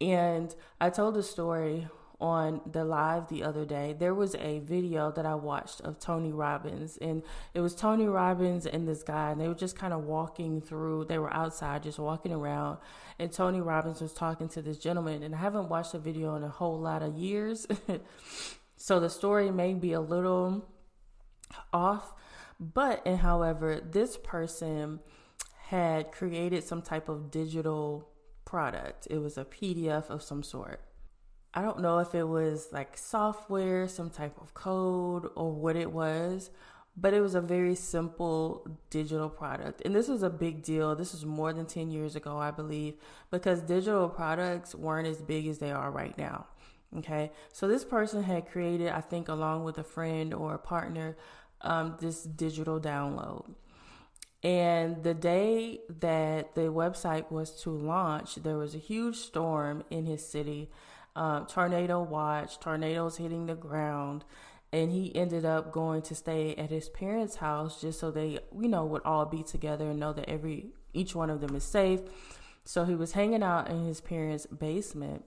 And 0.00 0.54
I 0.80 0.90
told 0.90 1.16
a 1.16 1.22
story 1.22 1.88
on 2.20 2.60
the 2.70 2.84
live 2.84 3.28
the 3.28 3.44
other 3.44 3.64
day. 3.64 3.94
There 3.96 4.14
was 4.14 4.34
a 4.36 4.58
video 4.60 5.12
that 5.12 5.24
I 5.24 5.34
watched 5.34 5.80
of 5.82 6.00
Tony 6.00 6.32
Robbins, 6.32 6.96
and 6.96 7.22
it 7.54 7.60
was 7.60 7.74
Tony 7.74 8.06
Robbins 8.06 8.66
and 8.66 8.88
this 8.88 9.02
guy, 9.02 9.30
and 9.30 9.40
they 9.40 9.46
were 9.46 9.54
just 9.54 9.78
kind 9.78 9.92
of 9.92 10.04
walking 10.04 10.60
through. 10.60 11.04
They 11.04 11.18
were 11.18 11.32
outside, 11.32 11.84
just 11.84 11.98
walking 11.98 12.32
around, 12.32 12.78
and 13.18 13.30
Tony 13.30 13.60
Robbins 13.60 14.00
was 14.00 14.12
talking 14.12 14.48
to 14.50 14.62
this 14.62 14.78
gentleman. 14.78 15.22
And 15.22 15.34
I 15.34 15.38
haven't 15.38 15.68
watched 15.68 15.92
the 15.92 15.98
video 15.98 16.34
in 16.34 16.42
a 16.42 16.48
whole 16.48 16.78
lot 16.80 17.02
of 17.02 17.16
years, 17.16 17.66
so 18.76 18.98
the 18.98 19.10
story 19.10 19.50
may 19.50 19.74
be 19.74 19.92
a 19.92 20.00
little 20.00 20.66
off. 21.72 22.14
But, 22.60 23.06
and 23.06 23.18
however, 23.18 23.80
this 23.80 24.16
person 24.16 25.00
had 25.66 26.12
created 26.12 26.64
some 26.64 26.82
type 26.82 27.08
of 27.08 27.30
digital 27.30 28.08
product. 28.44 29.06
It 29.10 29.18
was 29.18 29.36
a 29.36 29.44
PDF 29.44 30.08
of 30.08 30.22
some 30.22 30.42
sort. 30.42 30.80
I 31.54 31.62
don't 31.62 31.80
know 31.80 31.98
if 31.98 32.14
it 32.14 32.24
was 32.24 32.68
like 32.72 32.96
software, 32.96 33.88
some 33.88 34.10
type 34.10 34.36
of 34.40 34.54
code, 34.54 35.28
or 35.34 35.52
what 35.52 35.76
it 35.76 35.92
was, 35.92 36.50
but 36.96 37.14
it 37.14 37.20
was 37.20 37.34
a 37.34 37.40
very 37.40 37.74
simple 37.74 38.66
digital 38.90 39.28
product. 39.28 39.82
And 39.84 39.94
this 39.94 40.08
was 40.08 40.22
a 40.22 40.30
big 40.30 40.62
deal. 40.62 40.94
This 40.94 41.12
was 41.12 41.24
more 41.24 41.52
than 41.52 41.66
10 41.66 41.90
years 41.90 42.16
ago, 42.16 42.38
I 42.38 42.50
believe, 42.50 42.94
because 43.30 43.60
digital 43.62 44.08
products 44.08 44.74
weren't 44.74 45.06
as 45.06 45.22
big 45.22 45.46
as 45.46 45.58
they 45.58 45.70
are 45.70 45.90
right 45.90 46.16
now. 46.18 46.46
Okay. 46.96 47.30
So 47.52 47.68
this 47.68 47.84
person 47.84 48.22
had 48.22 48.50
created, 48.50 48.88
I 48.88 49.00
think, 49.00 49.28
along 49.28 49.64
with 49.64 49.78
a 49.78 49.84
friend 49.84 50.32
or 50.32 50.54
a 50.54 50.58
partner, 50.58 51.16
um, 51.60 51.96
this 52.00 52.22
digital 52.22 52.80
download. 52.80 53.54
And 54.42 55.02
the 55.02 55.14
day 55.14 55.80
that 56.00 56.54
the 56.54 56.72
website 56.72 57.30
was 57.30 57.60
to 57.62 57.70
launch, 57.70 58.36
there 58.36 58.56
was 58.56 58.74
a 58.74 58.78
huge 58.78 59.16
storm 59.16 59.82
in 59.90 60.06
his 60.06 60.26
city, 60.26 60.70
um, 61.16 61.46
tornado 61.46 62.02
watch, 62.02 62.60
tornadoes 62.60 63.16
hitting 63.16 63.46
the 63.46 63.56
ground. 63.56 64.24
And 64.72 64.92
he 64.92 65.14
ended 65.16 65.44
up 65.44 65.72
going 65.72 66.02
to 66.02 66.14
stay 66.14 66.54
at 66.54 66.70
his 66.70 66.88
parents' 66.88 67.36
house 67.36 67.80
just 67.80 67.98
so 67.98 68.10
they, 68.10 68.38
you 68.56 68.68
know, 68.68 68.84
would 68.84 69.02
all 69.04 69.24
be 69.24 69.42
together 69.42 69.90
and 69.90 69.98
know 69.98 70.12
that 70.12 70.28
every 70.28 70.68
each 70.92 71.14
one 71.14 71.30
of 71.30 71.40
them 71.40 71.56
is 71.56 71.64
safe. 71.64 72.00
So 72.64 72.84
he 72.84 72.94
was 72.94 73.12
hanging 73.12 73.42
out 73.42 73.70
in 73.70 73.86
his 73.86 74.00
parents' 74.00 74.46
basement 74.46 75.24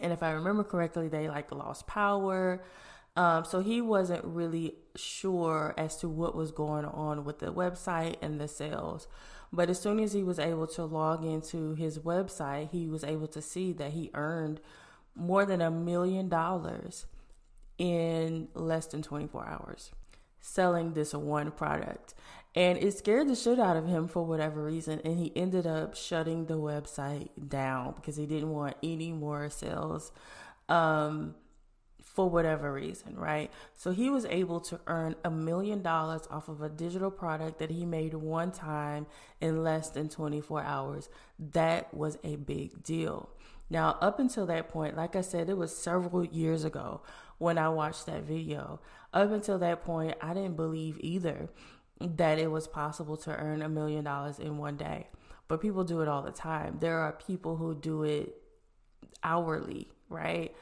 and 0.00 0.12
if 0.12 0.22
I 0.22 0.32
remember 0.32 0.64
correctly, 0.64 1.08
they 1.08 1.28
like 1.28 1.50
lost 1.52 1.86
power. 1.86 2.62
Um, 3.18 3.44
so 3.44 3.58
he 3.58 3.80
wasn't 3.80 4.24
really 4.24 4.76
sure 4.94 5.74
as 5.76 5.96
to 5.96 6.08
what 6.08 6.36
was 6.36 6.52
going 6.52 6.84
on 6.84 7.24
with 7.24 7.40
the 7.40 7.52
website 7.52 8.14
and 8.22 8.40
the 8.40 8.46
sales. 8.46 9.08
But 9.52 9.68
as 9.68 9.80
soon 9.80 9.98
as 9.98 10.12
he 10.12 10.22
was 10.22 10.38
able 10.38 10.68
to 10.68 10.84
log 10.84 11.24
into 11.24 11.74
his 11.74 11.98
website, 11.98 12.70
he 12.70 12.86
was 12.86 13.02
able 13.02 13.26
to 13.26 13.42
see 13.42 13.72
that 13.72 13.90
he 13.90 14.12
earned 14.14 14.60
more 15.16 15.44
than 15.44 15.60
a 15.60 15.68
million 15.68 16.28
dollars 16.28 17.06
in 17.76 18.46
less 18.54 18.86
than 18.86 19.02
24 19.02 19.48
hours 19.48 19.90
selling 20.40 20.92
this 20.92 21.12
one 21.12 21.50
product. 21.50 22.14
And 22.54 22.78
it 22.78 22.96
scared 22.96 23.26
the 23.26 23.34
shit 23.34 23.58
out 23.58 23.76
of 23.76 23.88
him 23.88 24.06
for 24.06 24.24
whatever 24.24 24.62
reason. 24.62 25.00
And 25.04 25.18
he 25.18 25.32
ended 25.34 25.66
up 25.66 25.96
shutting 25.96 26.46
the 26.46 26.54
website 26.54 27.30
down 27.48 27.94
because 27.96 28.14
he 28.14 28.26
didn't 28.26 28.50
want 28.50 28.76
any 28.80 29.10
more 29.10 29.50
sales. 29.50 30.12
Um, 30.68 31.34
for 32.18 32.28
whatever 32.28 32.72
reason, 32.72 33.14
right? 33.14 33.48
So 33.74 33.92
he 33.92 34.10
was 34.10 34.24
able 34.24 34.58
to 34.62 34.80
earn 34.88 35.14
a 35.24 35.30
million 35.30 35.82
dollars 35.82 36.22
off 36.32 36.48
of 36.48 36.62
a 36.62 36.68
digital 36.68 37.12
product 37.12 37.60
that 37.60 37.70
he 37.70 37.86
made 37.86 38.12
one 38.12 38.50
time 38.50 39.06
in 39.40 39.62
less 39.62 39.90
than 39.90 40.08
24 40.08 40.64
hours. 40.64 41.08
That 41.38 41.94
was 41.94 42.18
a 42.24 42.34
big 42.34 42.82
deal. 42.82 43.28
Now, 43.70 43.98
up 44.00 44.18
until 44.18 44.46
that 44.46 44.68
point, 44.68 44.96
like 44.96 45.14
I 45.14 45.20
said, 45.20 45.48
it 45.48 45.56
was 45.56 45.78
several 45.78 46.24
years 46.24 46.64
ago 46.64 47.02
when 47.38 47.56
I 47.56 47.68
watched 47.68 48.06
that 48.06 48.24
video. 48.24 48.80
Up 49.14 49.30
until 49.30 49.60
that 49.60 49.84
point, 49.84 50.16
I 50.20 50.34
didn't 50.34 50.56
believe 50.56 50.98
either 50.98 51.48
that 52.00 52.40
it 52.40 52.50
was 52.50 52.66
possible 52.66 53.16
to 53.18 53.30
earn 53.30 53.62
a 53.62 53.68
million 53.68 54.02
dollars 54.02 54.40
in 54.40 54.58
one 54.58 54.76
day. 54.76 55.06
But 55.46 55.60
people 55.60 55.84
do 55.84 56.00
it 56.00 56.08
all 56.08 56.22
the 56.22 56.32
time. 56.32 56.78
There 56.80 56.98
are 56.98 57.12
people 57.12 57.54
who 57.54 57.76
do 57.76 58.02
it 58.02 58.42
hourly, 59.22 59.86
right? 60.08 60.52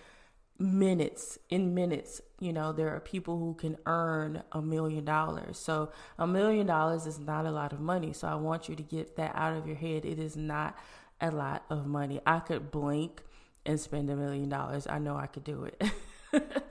Minutes 0.59 1.39
in 1.51 1.75
minutes 1.75 2.23
you 2.41 2.53
know 2.53 2.73
there 2.73 2.95
are 2.95 3.01
people 3.01 3.39
who 3.39 3.55
can 3.55 3.77
earn 3.87 4.43
a 4.53 4.61
million 4.61 5.05
dollars. 5.05 5.59
So 5.59 5.91
a 6.19 6.27
million 6.27 6.67
dollars 6.67 7.07
is 7.07 7.19
not 7.19 7.47
a 7.47 7.51
lot 7.51 7.73
of 7.73 7.81
money. 7.81 8.13
So 8.13 8.29
i 8.29 8.35
want 8.35 8.69
you 8.69 8.77
to 8.77 8.83
get 8.83 9.17
that 9.17 9.33
out 9.35 9.55
of 9.57 9.67
your 9.67 9.77
head. 9.77 10.05
It 10.05 10.19
is 10.19 10.37
not 10.37 10.77
a 11.21 11.31
lot 11.31 11.65
of 11.71 11.87
money. 11.87 12.21
I 12.27 12.41
could 12.41 12.71
blink 12.71 13.23
and 13.65 13.81
spend 13.81 14.11
a 14.11 14.17
million 14.17 14.49
dollars. 14.49 14.87
I 14.87 14.99
know 14.99 15.17
i 15.17 15.27
could 15.27 15.45
do 15.45 15.65
it. 15.65 15.83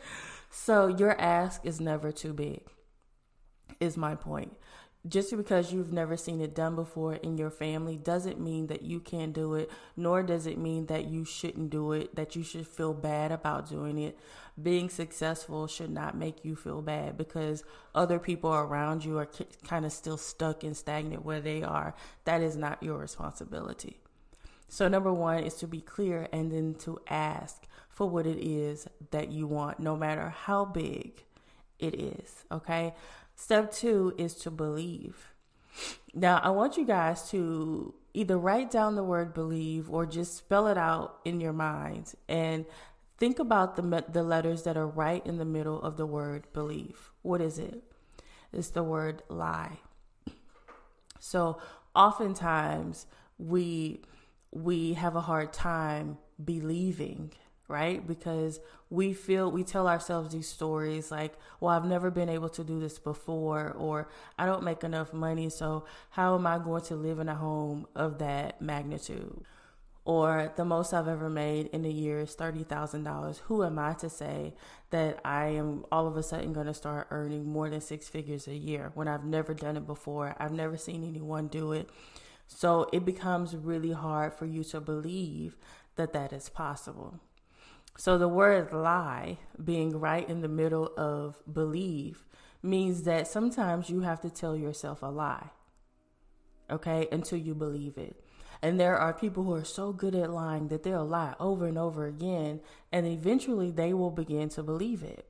So 0.57 0.87
your 0.87 1.19
ask 1.19 1.65
is 1.65 1.81
never 1.81 2.13
too 2.13 2.31
big 2.31 2.61
is 3.81 3.97
my 3.97 4.15
point 4.15 4.55
just 5.07 5.35
because 5.35 5.71
you've 5.71 5.93
never 5.93 6.17
seen 6.17 6.41
it 6.41 6.55
done 6.55 6.75
before 6.75 7.15
in 7.15 7.37
your 7.37 7.51
family 7.51 7.97
doesn't 7.97 8.39
mean 8.39 8.67
that 8.67 8.81
you 8.81 8.99
can't 8.99 9.33
do 9.33 9.53
it, 9.53 9.69
nor 9.95 10.23
does 10.23 10.47
it 10.47 10.57
mean 10.57 10.87
that 10.87 11.05
you 11.05 11.23
shouldn't 11.23 11.69
do 11.69 11.91
it, 11.91 12.15
that 12.15 12.35
you 12.35 12.43
should 12.43 12.67
feel 12.67 12.93
bad 12.93 13.31
about 13.31 13.69
doing 13.69 13.97
it. 13.99 14.17
Being 14.61 14.89
successful 14.89 15.67
should 15.67 15.91
not 15.91 16.17
make 16.17 16.43
you 16.45 16.55
feel 16.55 16.81
bad 16.81 17.17
because 17.17 17.63
other 17.93 18.19
people 18.19 18.53
around 18.53 19.03
you 19.05 19.17
are 19.17 19.29
kind 19.67 19.85
of 19.85 19.91
still 19.91 20.17
stuck 20.17 20.63
and 20.63 20.75
stagnant 20.75 21.25
where 21.25 21.41
they 21.41 21.61
are. 21.61 21.93
That 22.23 22.41
is 22.41 22.55
not 22.55 22.81
your 22.81 22.97
responsibility. 22.97 23.99
So, 24.67 24.87
number 24.87 25.13
one 25.13 25.43
is 25.43 25.55
to 25.55 25.67
be 25.67 25.81
clear 25.81 26.27
and 26.31 26.51
then 26.51 26.75
to 26.79 26.99
ask 27.07 27.67
for 27.89 28.09
what 28.09 28.25
it 28.25 28.39
is 28.39 28.87
that 29.11 29.31
you 29.31 29.45
want, 29.45 29.79
no 29.79 29.95
matter 29.95 30.29
how 30.29 30.65
big 30.65 31.23
it 31.79 31.95
is. 31.95 32.45
Okay. 32.51 32.93
Step 33.35 33.71
two 33.71 34.13
is 34.17 34.33
to 34.35 34.51
believe. 34.51 35.33
Now, 36.13 36.39
I 36.41 36.49
want 36.49 36.77
you 36.77 36.85
guys 36.85 37.29
to 37.31 37.93
either 38.13 38.37
write 38.37 38.71
down 38.71 38.95
the 38.95 39.03
word 39.03 39.33
believe 39.33 39.89
or 39.89 40.05
just 40.05 40.37
spell 40.37 40.67
it 40.67 40.77
out 40.77 41.19
in 41.25 41.41
your 41.41 41.51
mind 41.51 42.13
and 42.29 42.65
think 43.17 43.39
about 43.39 43.75
the, 43.75 44.05
the 44.09 44.23
letters 44.23 44.63
that 44.63 44.77
are 44.77 44.87
right 44.87 45.25
in 45.25 45.37
the 45.37 45.45
middle 45.45 45.81
of 45.81 45.97
the 45.97 46.05
word 46.05 46.47
believe. 46.53 47.11
What 47.21 47.41
is 47.41 47.59
it? 47.59 47.83
It's 48.53 48.69
the 48.69 48.83
word 48.83 49.21
lie. 49.27 49.79
So, 51.19 51.59
oftentimes 51.93 53.07
we 53.37 54.01
we 54.51 54.93
have 54.93 55.15
a 55.15 55.21
hard 55.21 55.51
time 55.51 56.17
believing 56.43 57.33
right? 57.67 58.05
Because 58.05 58.59
we 58.89 59.13
feel, 59.13 59.51
we 59.51 59.63
tell 59.63 59.87
ourselves 59.87 60.33
these 60.33 60.47
stories 60.47 61.11
like, 61.11 61.33
well, 61.59 61.75
I've 61.75 61.85
never 61.85 62.11
been 62.11 62.29
able 62.29 62.49
to 62.49 62.63
do 62.63 62.79
this 62.79 62.99
before, 62.99 63.71
or 63.77 64.07
I 64.37 64.45
don't 64.45 64.63
make 64.63 64.83
enough 64.83 65.13
money, 65.13 65.49
so 65.49 65.85
how 66.11 66.35
am 66.35 66.45
I 66.45 66.59
going 66.59 66.83
to 66.83 66.95
live 66.95 67.19
in 67.19 67.29
a 67.29 67.35
home 67.35 67.87
of 67.95 68.19
that 68.19 68.61
magnitude? 68.61 69.43
Or 70.05 70.53
the 70.55 70.65
most 70.65 70.93
I've 70.93 71.07
ever 71.07 71.31
made 71.31 71.65
in 71.67 71.83
a 71.83 71.89
year 71.89 72.19
is 72.19 72.35
$30,000. 72.35 73.39
Who 73.39 73.63
am 73.63 73.79
I 73.79 73.93
to 73.93 74.07
say 74.07 74.53
that 74.91 75.19
I 75.25 75.47
am 75.47 75.83
all 75.91 76.05
of 76.05 76.15
a 76.15 76.21
sudden 76.21 76.53
going 76.53 76.67
to 76.67 76.75
start 76.75 77.07
earning 77.09 77.47
more 77.47 77.71
than 77.71 77.81
six 77.81 78.07
figures 78.07 78.47
a 78.47 78.53
year 78.53 78.91
when 78.93 79.07
I've 79.07 79.25
never 79.25 79.55
done 79.55 79.77
it 79.77 79.87
before? 79.87 80.35
I've 80.37 80.51
never 80.51 80.77
seen 80.77 81.03
anyone 81.03 81.47
do 81.47 81.71
it. 81.71 81.89
So 82.47 82.87
it 82.93 83.03
becomes 83.03 83.55
really 83.55 83.93
hard 83.93 84.35
for 84.35 84.45
you 84.45 84.63
to 84.65 84.79
believe 84.79 85.57
that 85.95 86.13
that 86.13 86.31
is 86.31 86.49
possible. 86.49 87.19
So 87.97 88.17
the 88.17 88.27
word 88.27 88.73
lie, 88.73 89.39
being 89.63 89.99
right 89.99 90.27
in 90.27 90.41
the 90.41 90.49
middle 90.49 90.91
of 90.97 91.41
believe, 91.51 92.25
means 92.61 93.03
that 93.03 93.27
sometimes 93.27 93.89
you 93.89 94.01
have 94.01 94.21
to 94.21 94.29
tell 94.29 94.55
yourself 94.55 95.01
a 95.01 95.07
lie, 95.07 95.51
okay, 96.69 97.07
until 97.11 97.37
you 97.37 97.55
believe 97.55 97.97
it. 97.97 98.21
And 98.61 98.79
there 98.79 98.97
are 98.97 99.13
people 99.13 99.43
who 99.43 99.53
are 99.53 99.63
so 99.63 99.93
good 99.93 100.15
at 100.15 100.31
lying 100.31 100.69
that 100.69 100.83
they'll 100.83 101.05
lie 101.05 101.35
over 101.39 101.67
and 101.67 101.77
over 101.77 102.05
again, 102.05 102.61
and 102.91 103.05
eventually 103.05 103.71
they 103.71 103.93
will 103.93 104.11
begin 104.11 104.49
to 104.49 104.63
believe 104.63 105.03
it. 105.03 105.27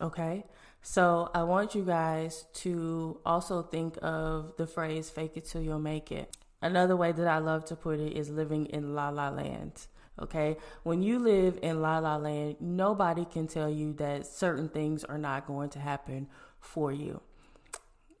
Okay, 0.00 0.44
so 0.82 1.30
I 1.34 1.42
want 1.44 1.74
you 1.74 1.84
guys 1.84 2.44
to 2.54 3.18
also 3.24 3.62
think 3.62 3.98
of 4.02 4.54
the 4.58 4.66
phrase 4.66 5.08
fake 5.08 5.32
it 5.36 5.46
till 5.46 5.62
you'll 5.62 5.78
make 5.78 6.12
it. 6.12 6.36
Another 6.60 6.96
way 6.96 7.12
that 7.12 7.26
I 7.26 7.38
love 7.38 7.64
to 7.66 7.76
put 7.76 7.98
it 7.98 8.16
is 8.16 8.28
living 8.28 8.66
in 8.66 8.94
la 8.94 9.08
la 9.08 9.30
land. 9.30 9.86
Okay. 10.20 10.56
When 10.82 11.02
you 11.02 11.18
live 11.18 11.58
in 11.62 11.82
La 11.82 11.98
La 11.98 12.16
Land, 12.16 12.56
nobody 12.60 13.24
can 13.24 13.46
tell 13.46 13.70
you 13.70 13.92
that 13.94 14.26
certain 14.26 14.68
things 14.68 15.04
are 15.04 15.18
not 15.18 15.46
going 15.46 15.70
to 15.70 15.78
happen 15.78 16.28
for 16.58 16.92
you. 16.92 17.20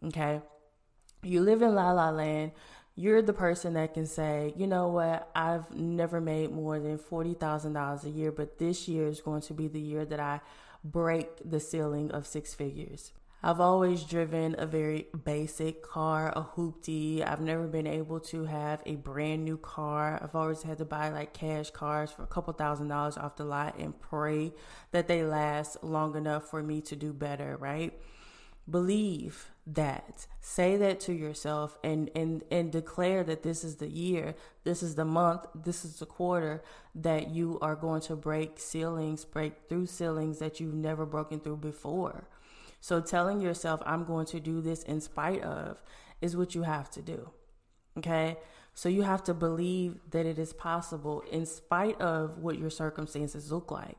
Okay. 0.04 0.40
You 1.22 1.40
live 1.40 1.62
in 1.62 1.74
La 1.74 1.92
La 1.92 2.10
Land. 2.10 2.52
You're 2.94 3.20
the 3.20 3.32
person 3.32 3.74
that 3.74 3.92
can 3.92 4.06
say, 4.06 4.54
you 4.56 4.66
know 4.66 4.88
what, 4.88 5.30
I've 5.34 5.70
never 5.74 6.18
made 6.18 6.50
more 6.50 6.78
than 6.78 6.98
$40,000 6.98 8.04
a 8.04 8.10
year, 8.10 8.32
but 8.32 8.58
this 8.58 8.88
year 8.88 9.06
is 9.06 9.20
going 9.20 9.42
to 9.42 9.54
be 9.54 9.68
the 9.68 9.80
year 9.80 10.06
that 10.06 10.18
I 10.18 10.40
break 10.82 11.28
the 11.44 11.60
ceiling 11.60 12.10
of 12.10 12.26
six 12.26 12.54
figures. 12.54 13.12
I've 13.46 13.60
always 13.60 14.02
driven 14.02 14.56
a 14.58 14.66
very 14.66 15.06
basic 15.22 15.80
car, 15.80 16.32
a 16.34 16.42
hoopty. 16.42 17.24
I've 17.24 17.40
never 17.40 17.68
been 17.68 17.86
able 17.86 18.18
to 18.22 18.44
have 18.44 18.82
a 18.84 18.96
brand 18.96 19.44
new 19.44 19.56
car. 19.56 20.18
I've 20.20 20.34
always 20.34 20.64
had 20.64 20.78
to 20.78 20.84
buy 20.84 21.10
like 21.10 21.32
cash 21.32 21.70
cars 21.70 22.10
for 22.10 22.24
a 22.24 22.26
couple 22.26 22.52
thousand 22.54 22.88
dollars 22.88 23.16
off 23.16 23.36
the 23.36 23.44
lot 23.44 23.78
and 23.78 23.96
pray 24.00 24.52
that 24.90 25.06
they 25.06 25.22
last 25.22 25.84
long 25.84 26.16
enough 26.16 26.50
for 26.50 26.60
me 26.60 26.80
to 26.80 26.96
do 26.96 27.12
better, 27.12 27.56
right? 27.60 27.96
Believe 28.68 29.52
that. 29.64 30.26
Say 30.40 30.76
that 30.78 30.98
to 31.02 31.12
yourself 31.12 31.78
and, 31.84 32.10
and, 32.16 32.42
and 32.50 32.72
declare 32.72 33.22
that 33.22 33.44
this 33.44 33.62
is 33.62 33.76
the 33.76 33.88
year, 33.88 34.34
this 34.64 34.82
is 34.82 34.96
the 34.96 35.04
month, 35.04 35.42
this 35.54 35.84
is 35.84 36.00
the 36.00 36.06
quarter 36.06 36.64
that 36.96 37.30
you 37.30 37.60
are 37.62 37.76
going 37.76 38.00
to 38.00 38.16
break 38.16 38.58
ceilings, 38.58 39.24
break 39.24 39.68
through 39.68 39.86
ceilings 39.86 40.40
that 40.40 40.58
you've 40.58 40.74
never 40.74 41.06
broken 41.06 41.38
through 41.38 41.58
before. 41.58 42.26
So 42.80 43.00
telling 43.00 43.40
yourself, 43.40 43.82
I'm 43.84 44.04
going 44.04 44.26
to 44.26 44.40
do 44.40 44.60
this 44.60 44.82
in 44.82 45.00
spite 45.00 45.42
of, 45.42 45.82
is 46.20 46.36
what 46.36 46.54
you 46.54 46.62
have 46.62 46.90
to 46.92 47.02
do. 47.02 47.30
Okay? 47.98 48.36
So 48.74 48.88
you 48.88 49.02
have 49.02 49.24
to 49.24 49.34
believe 49.34 49.98
that 50.10 50.26
it 50.26 50.38
is 50.38 50.52
possible 50.52 51.22
in 51.32 51.46
spite 51.46 52.00
of 52.00 52.38
what 52.38 52.58
your 52.58 52.70
circumstances 52.70 53.50
look 53.50 53.70
like. 53.70 53.96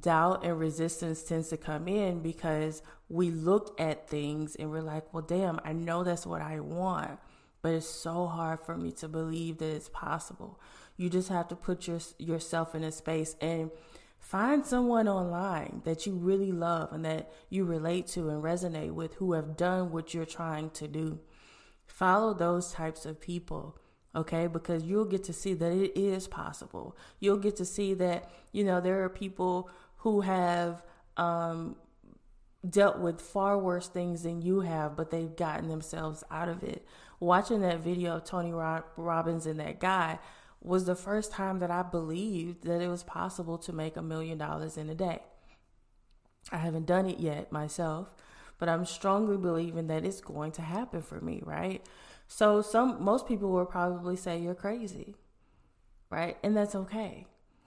Doubt 0.00 0.44
and 0.44 0.58
resistance 0.58 1.24
tends 1.24 1.48
to 1.48 1.56
come 1.56 1.88
in 1.88 2.20
because 2.20 2.80
we 3.08 3.32
look 3.32 3.78
at 3.80 4.08
things 4.08 4.54
and 4.54 4.70
we're 4.70 4.82
like, 4.82 5.12
well, 5.12 5.24
damn, 5.24 5.58
I 5.64 5.72
know 5.72 6.04
that's 6.04 6.24
what 6.24 6.40
I 6.40 6.60
want, 6.60 7.18
but 7.60 7.74
it's 7.74 7.88
so 7.88 8.26
hard 8.26 8.60
for 8.60 8.76
me 8.76 8.92
to 8.92 9.08
believe 9.08 9.58
that 9.58 9.74
it's 9.74 9.88
possible. 9.88 10.60
You 10.96 11.10
just 11.10 11.28
have 11.28 11.48
to 11.48 11.56
put 11.56 11.88
your, 11.88 11.98
yourself 12.18 12.76
in 12.76 12.84
a 12.84 12.92
space 12.92 13.34
and 13.40 13.72
Find 14.20 14.64
someone 14.64 15.08
online 15.08 15.80
that 15.84 16.06
you 16.06 16.14
really 16.14 16.52
love 16.52 16.92
and 16.92 17.04
that 17.04 17.32
you 17.48 17.64
relate 17.64 18.06
to 18.08 18.28
and 18.28 18.42
resonate 18.42 18.92
with 18.92 19.14
who 19.14 19.32
have 19.32 19.56
done 19.56 19.90
what 19.90 20.14
you're 20.14 20.24
trying 20.26 20.70
to 20.70 20.86
do. 20.86 21.18
Follow 21.86 22.32
those 22.32 22.70
types 22.70 23.04
of 23.06 23.20
people, 23.20 23.78
okay? 24.14 24.46
Because 24.46 24.84
you'll 24.84 25.06
get 25.06 25.24
to 25.24 25.32
see 25.32 25.54
that 25.54 25.72
it 25.72 25.98
is 25.98 26.28
possible. 26.28 26.96
You'll 27.18 27.38
get 27.38 27.56
to 27.56 27.64
see 27.64 27.94
that, 27.94 28.30
you 28.52 28.62
know, 28.62 28.80
there 28.80 29.02
are 29.02 29.08
people 29.08 29.68
who 29.96 30.20
have 30.20 30.84
um, 31.16 31.74
dealt 32.68 32.98
with 32.98 33.20
far 33.20 33.58
worse 33.58 33.88
things 33.88 34.22
than 34.22 34.42
you 34.42 34.60
have, 34.60 34.96
but 34.96 35.10
they've 35.10 35.34
gotten 35.34 35.68
themselves 35.68 36.22
out 36.30 36.48
of 36.48 36.62
it. 36.62 36.86
Watching 37.18 37.62
that 37.62 37.80
video 37.80 38.16
of 38.16 38.24
Tony 38.24 38.52
Robbins 38.52 39.46
and 39.46 39.58
that 39.60 39.80
guy, 39.80 40.18
was 40.62 40.84
the 40.84 40.94
first 40.94 41.32
time 41.32 41.58
that 41.60 41.70
I 41.70 41.82
believed 41.82 42.64
that 42.64 42.80
it 42.80 42.88
was 42.88 43.02
possible 43.02 43.58
to 43.58 43.72
make 43.72 43.96
a 43.96 44.02
million 44.02 44.38
dollars 44.38 44.76
in 44.76 44.90
a 44.90 44.94
day. 44.94 45.20
I 46.52 46.58
haven't 46.58 46.86
done 46.86 47.06
it 47.06 47.18
yet 47.18 47.52
myself, 47.52 48.08
but 48.58 48.68
I'm 48.68 48.84
strongly 48.84 49.36
believing 49.36 49.86
that 49.86 50.04
it's 50.04 50.20
going 50.20 50.52
to 50.52 50.62
happen 50.62 51.02
for 51.02 51.20
me, 51.20 51.40
right? 51.44 51.84
So 52.26 52.62
some 52.62 53.02
most 53.02 53.26
people 53.26 53.50
will 53.50 53.66
probably 53.66 54.16
say 54.16 54.38
you're 54.38 54.54
crazy. 54.54 55.14
Right? 56.10 56.36
And 56.42 56.56
that's 56.56 56.74
okay. 56.74 57.26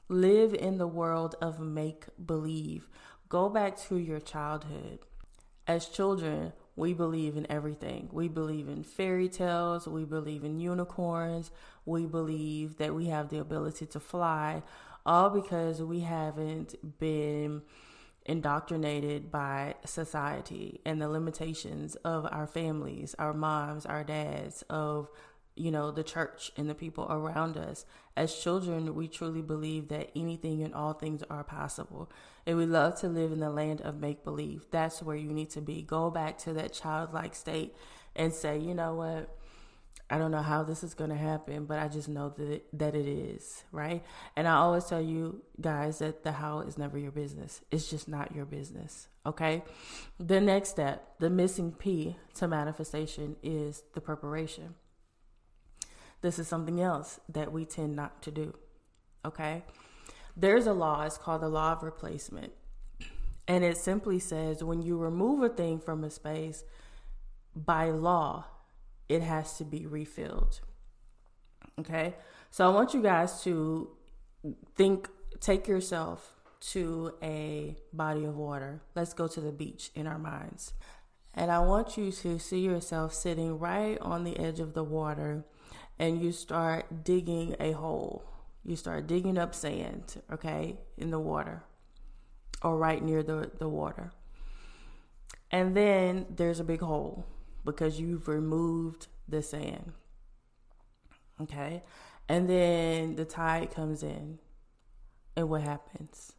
Live 0.09 0.53
in 0.53 0.77
the 0.77 0.87
world 0.87 1.35
of 1.41 1.59
make 1.61 2.05
believe. 2.23 2.89
Go 3.29 3.47
back 3.49 3.77
to 3.87 3.97
your 3.97 4.19
childhood. 4.19 4.99
As 5.65 5.85
children, 5.85 6.51
we 6.75 6.93
believe 6.93 7.37
in 7.37 7.49
everything. 7.51 8.09
We 8.11 8.27
believe 8.27 8.67
in 8.67 8.83
fairy 8.83 9.29
tales. 9.29 9.87
We 9.87 10.05
believe 10.05 10.43
in 10.43 10.59
unicorns. 10.59 11.51
We 11.85 12.05
believe 12.05 12.77
that 12.77 12.95
we 12.95 13.07
have 13.07 13.29
the 13.29 13.39
ability 13.39 13.85
to 13.87 13.99
fly, 13.99 14.63
all 15.05 15.29
because 15.29 15.81
we 15.81 15.99
haven't 15.99 16.99
been 16.99 17.61
indoctrinated 18.25 19.29
by 19.29 19.75
society 19.85 20.79
and 20.85 21.01
the 21.01 21.09
limitations 21.09 21.95
of 21.97 22.25
our 22.31 22.47
families, 22.47 23.15
our 23.19 23.33
moms, 23.33 23.85
our 23.85 24.03
dads, 24.03 24.63
of 24.69 25.09
you 25.55 25.71
know, 25.71 25.91
the 25.91 26.03
church 26.03 26.51
and 26.57 26.69
the 26.69 26.75
people 26.75 27.07
around 27.09 27.57
us. 27.57 27.85
As 28.15 28.35
children, 28.35 28.93
we 28.95 29.07
truly 29.07 29.41
believe 29.41 29.87
that 29.89 30.11
anything 30.15 30.63
and 30.63 30.73
all 30.73 30.93
things 30.93 31.23
are 31.29 31.43
possible. 31.43 32.11
And 32.45 32.57
we 32.57 32.65
love 32.65 32.99
to 32.99 33.07
live 33.07 33.31
in 33.31 33.39
the 33.39 33.49
land 33.49 33.81
of 33.81 33.99
make 33.99 34.23
believe. 34.23 34.65
That's 34.71 35.01
where 35.01 35.15
you 35.15 35.31
need 35.31 35.49
to 35.51 35.61
be. 35.61 35.81
Go 35.81 36.09
back 36.09 36.37
to 36.39 36.53
that 36.53 36.73
childlike 36.73 37.35
state 37.35 37.75
and 38.15 38.33
say, 38.33 38.57
you 38.59 38.73
know 38.73 38.95
what? 38.95 39.35
I 40.09 40.17
don't 40.17 40.31
know 40.31 40.41
how 40.41 40.63
this 40.63 40.83
is 40.83 40.93
going 40.93 41.09
to 41.09 41.15
happen, 41.15 41.65
but 41.65 41.79
I 41.79 41.87
just 41.87 42.09
know 42.09 42.29
that 42.29 42.47
it, 42.47 42.65
that 42.77 42.93
it 42.93 43.07
is, 43.07 43.63
right? 43.71 44.03
And 44.35 44.47
I 44.47 44.55
always 44.55 44.85
tell 44.85 45.01
you 45.01 45.41
guys 45.59 45.99
that 45.99 46.23
the 46.23 46.33
how 46.33 46.59
is 46.59 46.77
never 46.77 46.99
your 46.99 47.11
business. 47.11 47.61
It's 47.71 47.89
just 47.89 48.07
not 48.07 48.35
your 48.35 48.45
business, 48.45 49.07
okay? 49.25 49.63
The 50.19 50.39
next 50.39 50.69
step, 50.69 51.15
the 51.19 51.29
missing 51.31 51.71
P 51.71 52.15
to 52.35 52.47
manifestation 52.47 53.37
is 53.41 53.83
the 53.93 54.01
preparation. 54.01 54.75
This 56.23 56.39
is 56.39 56.47
something 56.47 56.79
else 56.79 57.19
that 57.27 57.51
we 57.51 57.65
tend 57.65 57.97
not 57.97 58.21
to 58.23 58.31
do. 58.31 58.53
Okay? 59.25 59.63
There's 60.37 60.65
a 60.65 60.73
law, 60.73 61.03
it's 61.03 61.17
called 61.17 61.41
the 61.41 61.49
law 61.49 61.73
of 61.73 61.83
replacement. 61.83 62.53
And 63.45 63.65
it 63.65 63.77
simply 63.77 64.19
says 64.19 64.63
when 64.63 64.81
you 64.81 64.97
remove 64.97 65.43
a 65.43 65.49
thing 65.49 65.79
from 65.79 66.01
a 66.01 66.09
space, 66.09 66.63
by 67.53 67.89
law, 67.89 68.45
it 69.09 69.21
has 69.21 69.57
to 69.57 69.65
be 69.65 69.85
refilled. 69.85 70.61
Okay? 71.77 72.15
So 72.51 72.65
I 72.65 72.73
want 72.73 72.93
you 72.93 73.01
guys 73.01 73.43
to 73.43 73.89
think, 74.75 75.09
take 75.41 75.67
yourself 75.67 76.35
to 76.71 77.15
a 77.21 77.75
body 77.91 78.23
of 78.23 78.37
water. 78.37 78.81
Let's 78.95 79.13
go 79.13 79.27
to 79.27 79.41
the 79.41 79.51
beach 79.51 79.91
in 79.93 80.07
our 80.07 80.19
minds. 80.19 80.71
And 81.33 81.51
I 81.51 81.59
want 81.59 81.97
you 81.97 82.13
to 82.13 82.39
see 82.39 82.59
yourself 82.59 83.13
sitting 83.13 83.59
right 83.59 83.97
on 83.99 84.23
the 84.23 84.39
edge 84.39 84.61
of 84.61 84.73
the 84.73 84.85
water 84.85 85.43
and 85.99 86.21
you 86.21 86.31
start 86.31 87.03
digging 87.03 87.55
a 87.59 87.71
hole. 87.71 88.25
You 88.65 88.75
start 88.75 89.07
digging 89.07 89.37
up 89.37 89.53
sand, 89.53 90.21
okay, 90.31 90.77
in 90.97 91.11
the 91.11 91.19
water 91.19 91.63
or 92.63 92.77
right 92.77 93.03
near 93.03 93.21
the, 93.21 93.51
the 93.59 93.67
water. 93.67 94.11
And 95.51 95.75
then 95.75 96.25
there's 96.29 96.59
a 96.59 96.63
big 96.63 96.79
hole 96.79 97.25
because 97.63 97.99
you've 97.99 98.27
removed 98.27 99.07
the 99.27 99.41
sand. 99.41 99.91
Okay. 101.41 101.83
And 102.27 102.49
then 102.49 103.15
the 103.15 103.25
tide 103.25 103.71
comes 103.71 104.01
in. 104.01 104.39
And 105.35 105.49
what 105.49 105.61
happens? 105.61 106.33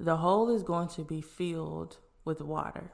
The 0.00 0.16
hole 0.16 0.48
is 0.54 0.62
going 0.62 0.88
to 0.88 1.02
be 1.02 1.20
filled 1.20 1.98
with 2.24 2.40
water. 2.40 2.92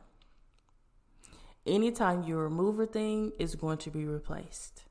Anytime 1.67 2.25
you 2.25 2.37
remove 2.37 2.81
a 2.81 2.87
thing, 2.87 3.33
it's 3.39 3.55
going 3.55 3.79
to 3.79 3.91
be 3.91 4.05
replaced. 4.05 4.85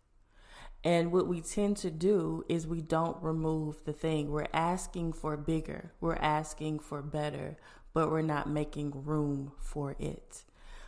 And 0.84 1.12
what 1.12 1.28
we 1.28 1.42
tend 1.42 1.78
to 1.78 1.92
do 1.92 2.46
is 2.48 2.65
we 2.65 2.82
don't 2.82 3.22
remove 3.22 3.84
the 3.84 3.94
thing. 3.94 4.32
We're 4.32 4.48
asking 4.54 5.13
for 5.13 5.36
bigger, 5.36 5.92
we're 6.00 6.15
asking 6.15 6.80
for 6.80 7.02
better, 7.02 7.58
but 7.94 8.10
we're 8.10 8.22
not 8.22 8.50
making 8.50 9.04
room 9.04 9.52
for 9.58 9.96
it. 10.00 10.44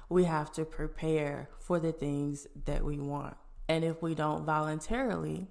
We 0.08 0.26
have 0.26 0.52
to 0.54 0.66
prepare 0.66 1.50
for 1.60 1.80
the 1.80 1.92
things 1.92 2.48
that 2.66 2.86
we 2.86 3.00
want. 3.00 3.36
And 3.68 3.84
if 3.84 4.02
we 4.02 4.16
don't 4.16 4.46
voluntarily 4.46 5.48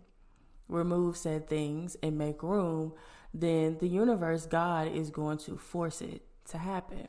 remove 0.68 1.16
said 1.16 1.48
things 1.48 1.96
and 2.02 2.16
make 2.16 2.42
room, 2.42 2.92
then 3.34 3.78
the 3.78 3.88
universe, 3.88 4.46
God, 4.46 4.88
is 4.88 5.10
going 5.10 5.38
to 5.38 5.56
force 5.56 6.00
it 6.00 6.22
to 6.48 6.58
happen. 6.58 7.08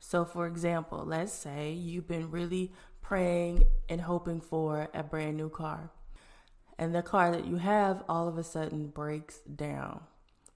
So, 0.00 0.24
for 0.24 0.46
example, 0.46 1.04
let's 1.04 1.32
say 1.32 1.72
you've 1.72 2.06
been 2.06 2.30
really 2.30 2.72
praying 3.02 3.64
and 3.88 4.00
hoping 4.00 4.40
for 4.40 4.88
a 4.94 5.02
brand 5.02 5.36
new 5.36 5.48
car 5.48 5.90
and 6.78 6.94
the 6.94 7.02
car 7.02 7.32
that 7.32 7.46
you 7.46 7.56
have 7.56 8.02
all 8.08 8.28
of 8.28 8.38
a 8.38 8.44
sudden 8.44 8.86
breaks 8.86 9.38
down 9.40 10.00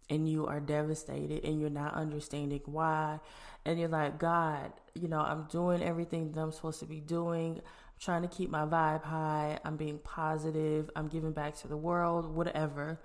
and 0.09 0.29
you 0.29 0.47
are 0.47 0.61
devastated 0.61 1.45
and 1.45 1.61
you're 1.61 1.71
not 1.71 1.95
understanding 1.95 2.61
why. 2.67 3.21
And 3.65 3.79
you're 3.79 3.89
like 3.89 4.19
god 4.19 4.73
you 4.95 5.09
know 5.09 5.21
i'm 5.21 5.45
doing 5.45 5.83
everything 5.83 6.33
that 6.33 6.41
i'm 6.41 6.53
supposed 6.53 6.81
to 6.81 6.87
be 6.87 7.01
doing. 7.01 7.57
I'm 7.59 8.01
trying 8.01 8.23
to 8.23 8.29
keep 8.29 8.51
my 8.51 8.65
vibe 8.65 9.05
high. 9.05 9.59
I'm 9.65 9.77
being 9.77 9.99
positive. 9.99 10.91
I'm 10.97 11.09
giving 11.09 11.33
back 11.33 11.57
to 11.59 11.69
the 11.69 11.77
world 11.77 12.27
whatever. 12.27 13.01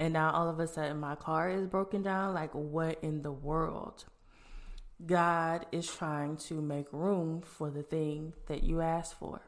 And 0.00 0.12
now 0.12 0.32
all 0.32 0.48
of 0.48 0.60
a 0.60 0.66
sudden 0.66 0.98
my 0.98 1.14
car 1.14 1.50
is 1.50 1.66
broken 1.66 2.02
down 2.02 2.34
like 2.34 2.54
what 2.54 2.98
in 3.02 3.22
the 3.22 3.32
world? 3.32 4.04
God 5.04 5.66
is 5.70 5.86
trying 5.86 6.36
to 6.48 6.54
make 6.54 6.92
room 6.92 7.42
for 7.42 7.70
the 7.70 7.84
thing 7.84 8.32
that 8.46 8.64
you 8.64 8.80
asked 8.80 9.14
for 9.14 9.40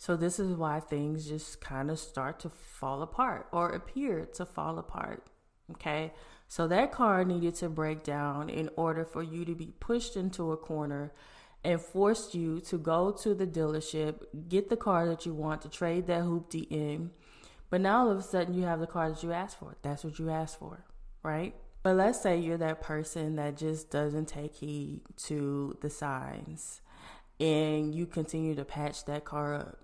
so, 0.00 0.16
this 0.16 0.38
is 0.38 0.54
why 0.54 0.78
things 0.78 1.26
just 1.26 1.60
kind 1.60 1.90
of 1.90 1.98
start 1.98 2.38
to 2.40 2.48
fall 2.48 3.02
apart 3.02 3.48
or 3.50 3.70
appear 3.70 4.26
to 4.34 4.46
fall 4.46 4.78
apart. 4.78 5.26
Okay. 5.72 6.12
So, 6.46 6.68
that 6.68 6.92
car 6.92 7.24
needed 7.24 7.56
to 7.56 7.68
break 7.68 8.04
down 8.04 8.48
in 8.48 8.70
order 8.76 9.04
for 9.04 9.24
you 9.24 9.44
to 9.44 9.56
be 9.56 9.74
pushed 9.80 10.16
into 10.16 10.52
a 10.52 10.56
corner 10.56 11.12
and 11.64 11.80
forced 11.80 12.32
you 12.32 12.60
to 12.60 12.78
go 12.78 13.10
to 13.10 13.34
the 13.34 13.46
dealership, 13.46 14.22
get 14.48 14.70
the 14.70 14.76
car 14.76 15.04
that 15.08 15.26
you 15.26 15.34
want, 15.34 15.62
to 15.62 15.68
trade 15.68 16.06
that 16.06 16.22
hoopty 16.22 16.70
in. 16.70 17.10
But 17.68 17.80
now 17.80 18.04
all 18.04 18.12
of 18.12 18.18
a 18.18 18.22
sudden 18.22 18.54
you 18.54 18.62
have 18.62 18.78
the 18.78 18.86
car 18.86 19.10
that 19.10 19.24
you 19.24 19.32
asked 19.32 19.58
for. 19.58 19.76
That's 19.82 20.04
what 20.04 20.20
you 20.20 20.30
asked 20.30 20.60
for, 20.60 20.84
right? 21.24 21.56
But 21.82 21.96
let's 21.96 22.22
say 22.22 22.38
you're 22.38 22.56
that 22.58 22.80
person 22.80 23.34
that 23.36 23.56
just 23.56 23.90
doesn't 23.90 24.26
take 24.26 24.54
heed 24.54 25.00
to 25.24 25.76
the 25.80 25.90
signs 25.90 26.82
and 27.40 27.94
you 27.94 28.06
continue 28.06 28.54
to 28.54 28.64
patch 28.64 29.04
that 29.04 29.24
car 29.24 29.54
up 29.54 29.78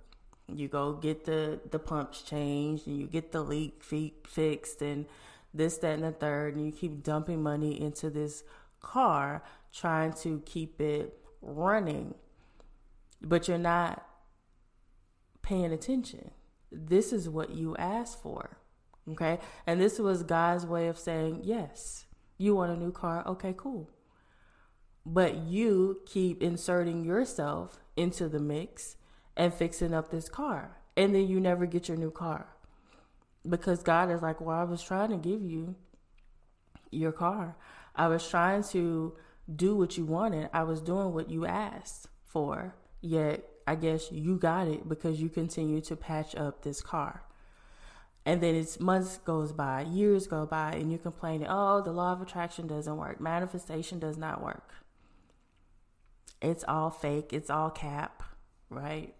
you 0.52 0.68
go 0.68 0.92
get 0.92 1.24
the 1.24 1.60
the 1.70 1.78
pumps 1.78 2.22
changed 2.22 2.86
and 2.86 2.98
you 2.98 3.06
get 3.06 3.32
the 3.32 3.42
leak 3.42 3.82
feet 3.82 4.26
fixed 4.26 4.82
and 4.82 5.06
this 5.52 5.78
that 5.78 5.94
and 5.94 6.04
the 6.04 6.12
third 6.12 6.56
and 6.56 6.66
you 6.66 6.72
keep 6.72 7.02
dumping 7.02 7.42
money 7.42 7.80
into 7.80 8.10
this 8.10 8.44
car 8.80 9.42
trying 9.72 10.12
to 10.12 10.42
keep 10.44 10.80
it 10.80 11.18
running. 11.40 12.14
But 13.22 13.48
you're 13.48 13.58
not 13.58 14.04
paying 15.40 15.72
attention. 15.72 16.30
This 16.70 17.12
is 17.12 17.28
what 17.28 17.50
you 17.50 17.76
asked 17.76 18.20
for 18.22 18.58
okay? 19.12 19.38
And 19.66 19.80
this 19.80 19.98
was 19.98 20.22
god's 20.22 20.66
way 20.66 20.88
of 20.88 20.98
saying 20.98 21.40
yes 21.44 22.04
you 22.36 22.54
want 22.54 22.72
a 22.72 22.76
new 22.76 22.90
car? 22.90 23.22
Okay 23.26 23.54
cool. 23.56 23.90
But 25.06 25.36
you 25.36 26.00
keep 26.06 26.42
inserting 26.42 27.04
yourself 27.04 27.78
into 27.96 28.28
the 28.28 28.40
mix 28.40 28.96
and 29.36 29.52
fixing 29.52 29.94
up 29.94 30.10
this 30.10 30.28
car. 30.28 30.78
And 30.96 31.14
then 31.14 31.26
you 31.26 31.40
never 31.40 31.66
get 31.66 31.88
your 31.88 31.96
new 31.96 32.10
car. 32.10 32.46
Because 33.48 33.82
God 33.82 34.10
is 34.10 34.22
like, 34.22 34.40
well, 34.40 34.56
I 34.56 34.64
was 34.64 34.82
trying 34.82 35.10
to 35.10 35.16
give 35.16 35.42
you 35.42 35.74
your 36.90 37.12
car. 37.12 37.56
I 37.94 38.08
was 38.08 38.26
trying 38.28 38.62
to 38.64 39.14
do 39.54 39.76
what 39.76 39.98
you 39.98 40.04
wanted. 40.04 40.48
I 40.52 40.62
was 40.62 40.80
doing 40.80 41.12
what 41.12 41.28
you 41.30 41.46
asked 41.46 42.08
for. 42.24 42.74
Yet, 43.00 43.44
I 43.66 43.74
guess 43.74 44.10
you 44.10 44.36
got 44.36 44.68
it 44.68 44.88
because 44.88 45.20
you 45.20 45.28
continue 45.28 45.80
to 45.82 45.96
patch 45.96 46.34
up 46.36 46.62
this 46.62 46.80
car. 46.80 47.22
And 48.26 48.40
then 48.40 48.54
it's 48.54 48.80
months 48.80 49.18
goes 49.18 49.52
by, 49.52 49.82
years 49.82 50.26
go 50.26 50.46
by, 50.46 50.72
and 50.72 50.90
you're 50.90 50.98
complaining, 50.98 51.46
oh, 51.50 51.82
the 51.82 51.92
law 51.92 52.12
of 52.12 52.22
attraction 52.22 52.66
doesn't 52.66 52.96
work. 52.96 53.20
Manifestation 53.20 53.98
does 53.98 54.16
not 54.16 54.42
work. 54.42 54.72
It's 56.40 56.64
all 56.66 56.90
fake. 56.90 57.32
It's 57.32 57.50
all 57.50 57.70
cap, 57.70 58.22
right? 58.70 59.14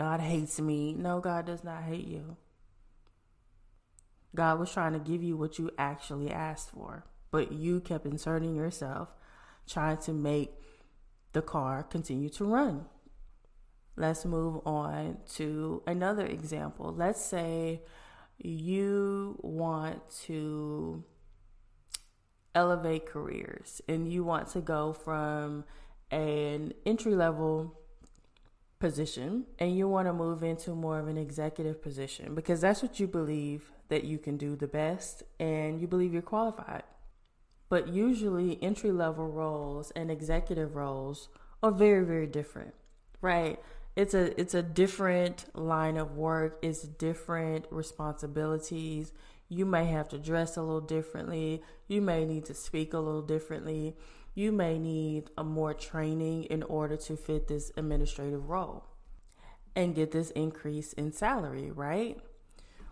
God 0.00 0.20
hates 0.20 0.58
me. 0.58 0.94
No, 0.94 1.20
God 1.20 1.44
does 1.44 1.62
not 1.62 1.82
hate 1.82 2.06
you. 2.06 2.38
God 4.34 4.58
was 4.58 4.72
trying 4.72 4.94
to 4.94 4.98
give 4.98 5.22
you 5.22 5.36
what 5.36 5.58
you 5.58 5.70
actually 5.76 6.30
asked 6.30 6.70
for, 6.70 7.04
but 7.30 7.52
you 7.52 7.80
kept 7.80 8.06
inserting 8.06 8.56
yourself, 8.56 9.12
trying 9.68 9.98
to 9.98 10.14
make 10.14 10.52
the 11.34 11.42
car 11.42 11.82
continue 11.82 12.30
to 12.30 12.46
run. 12.46 12.86
Let's 13.94 14.24
move 14.24 14.66
on 14.66 15.18
to 15.34 15.82
another 15.86 16.24
example. 16.24 16.94
Let's 16.96 17.22
say 17.22 17.82
you 18.38 19.38
want 19.42 20.00
to 20.22 21.04
elevate 22.54 23.04
careers 23.04 23.82
and 23.86 24.10
you 24.10 24.24
want 24.24 24.48
to 24.52 24.62
go 24.62 24.94
from 24.94 25.64
an 26.10 26.72
entry 26.86 27.14
level 27.14 27.79
position 28.80 29.44
and 29.58 29.76
you 29.76 29.86
want 29.86 30.08
to 30.08 30.12
move 30.12 30.42
into 30.42 30.74
more 30.74 30.98
of 30.98 31.06
an 31.06 31.18
executive 31.18 31.80
position 31.82 32.34
because 32.34 32.62
that's 32.62 32.82
what 32.82 32.98
you 32.98 33.06
believe 33.06 33.70
that 33.88 34.04
you 34.04 34.18
can 34.18 34.36
do 34.36 34.56
the 34.56 34.66
best 34.66 35.22
and 35.38 35.80
you 35.80 35.86
believe 35.86 36.12
you're 36.12 36.22
qualified. 36.22 36.82
But 37.68 37.88
usually, 37.88 38.60
entry 38.60 38.90
level 38.90 39.28
roles 39.28 39.92
and 39.92 40.10
executive 40.10 40.74
roles 40.74 41.28
are 41.62 41.70
very, 41.70 42.04
very 42.04 42.26
different, 42.26 42.74
right? 43.20 43.60
It's 43.94 44.14
a 44.14 44.38
it's 44.40 44.54
a 44.54 44.62
different 44.62 45.44
line 45.54 45.96
of 45.96 46.16
work. 46.16 46.58
It's 46.62 46.82
different 46.82 47.66
responsibilities. 47.70 49.12
You 49.48 49.66
may 49.66 49.86
have 49.86 50.08
to 50.08 50.18
dress 50.18 50.56
a 50.56 50.62
little 50.62 50.80
differently. 50.80 51.62
You 51.86 52.00
may 52.00 52.24
need 52.24 52.44
to 52.46 52.54
speak 52.54 52.92
a 52.92 52.98
little 52.98 53.22
differently 53.22 53.96
you 54.40 54.50
may 54.50 54.78
need 54.78 55.30
a 55.36 55.44
more 55.44 55.74
training 55.74 56.44
in 56.44 56.62
order 56.62 56.96
to 56.96 57.14
fit 57.14 57.46
this 57.46 57.70
administrative 57.76 58.48
role 58.48 58.86
and 59.76 59.94
get 59.94 60.12
this 60.12 60.30
increase 60.30 60.94
in 60.94 61.12
salary, 61.12 61.70
right? 61.70 62.18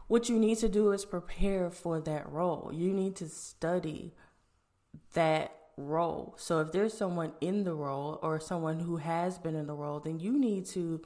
What 0.09 0.29
you 0.29 0.39
need 0.39 0.59
to 0.59 0.69
do 0.69 0.93
is 0.93 1.07
prepare 1.07 1.71
for 1.71 2.01
that 2.01 2.31
role. 2.31 2.71
You 2.73 2.93
need 2.93 3.17
to 3.17 3.29
study 3.29 4.15
that 5.15 5.55
role. 5.79 6.35
So 6.37 6.61
if 6.61 6.73
there's 6.73 6.93
someone 6.93 7.33
in 7.41 7.65
the 7.65 7.75
role 7.75 8.19
or 8.23 8.39
someone 8.41 8.81
who 8.81 8.99
has 8.99 9.39
been 9.39 9.55
in 9.55 9.67
the 9.67 9.75
role, 9.75 10.01
then 10.01 10.21
you 10.21 10.39
need 10.39 10.67
to 10.67 11.01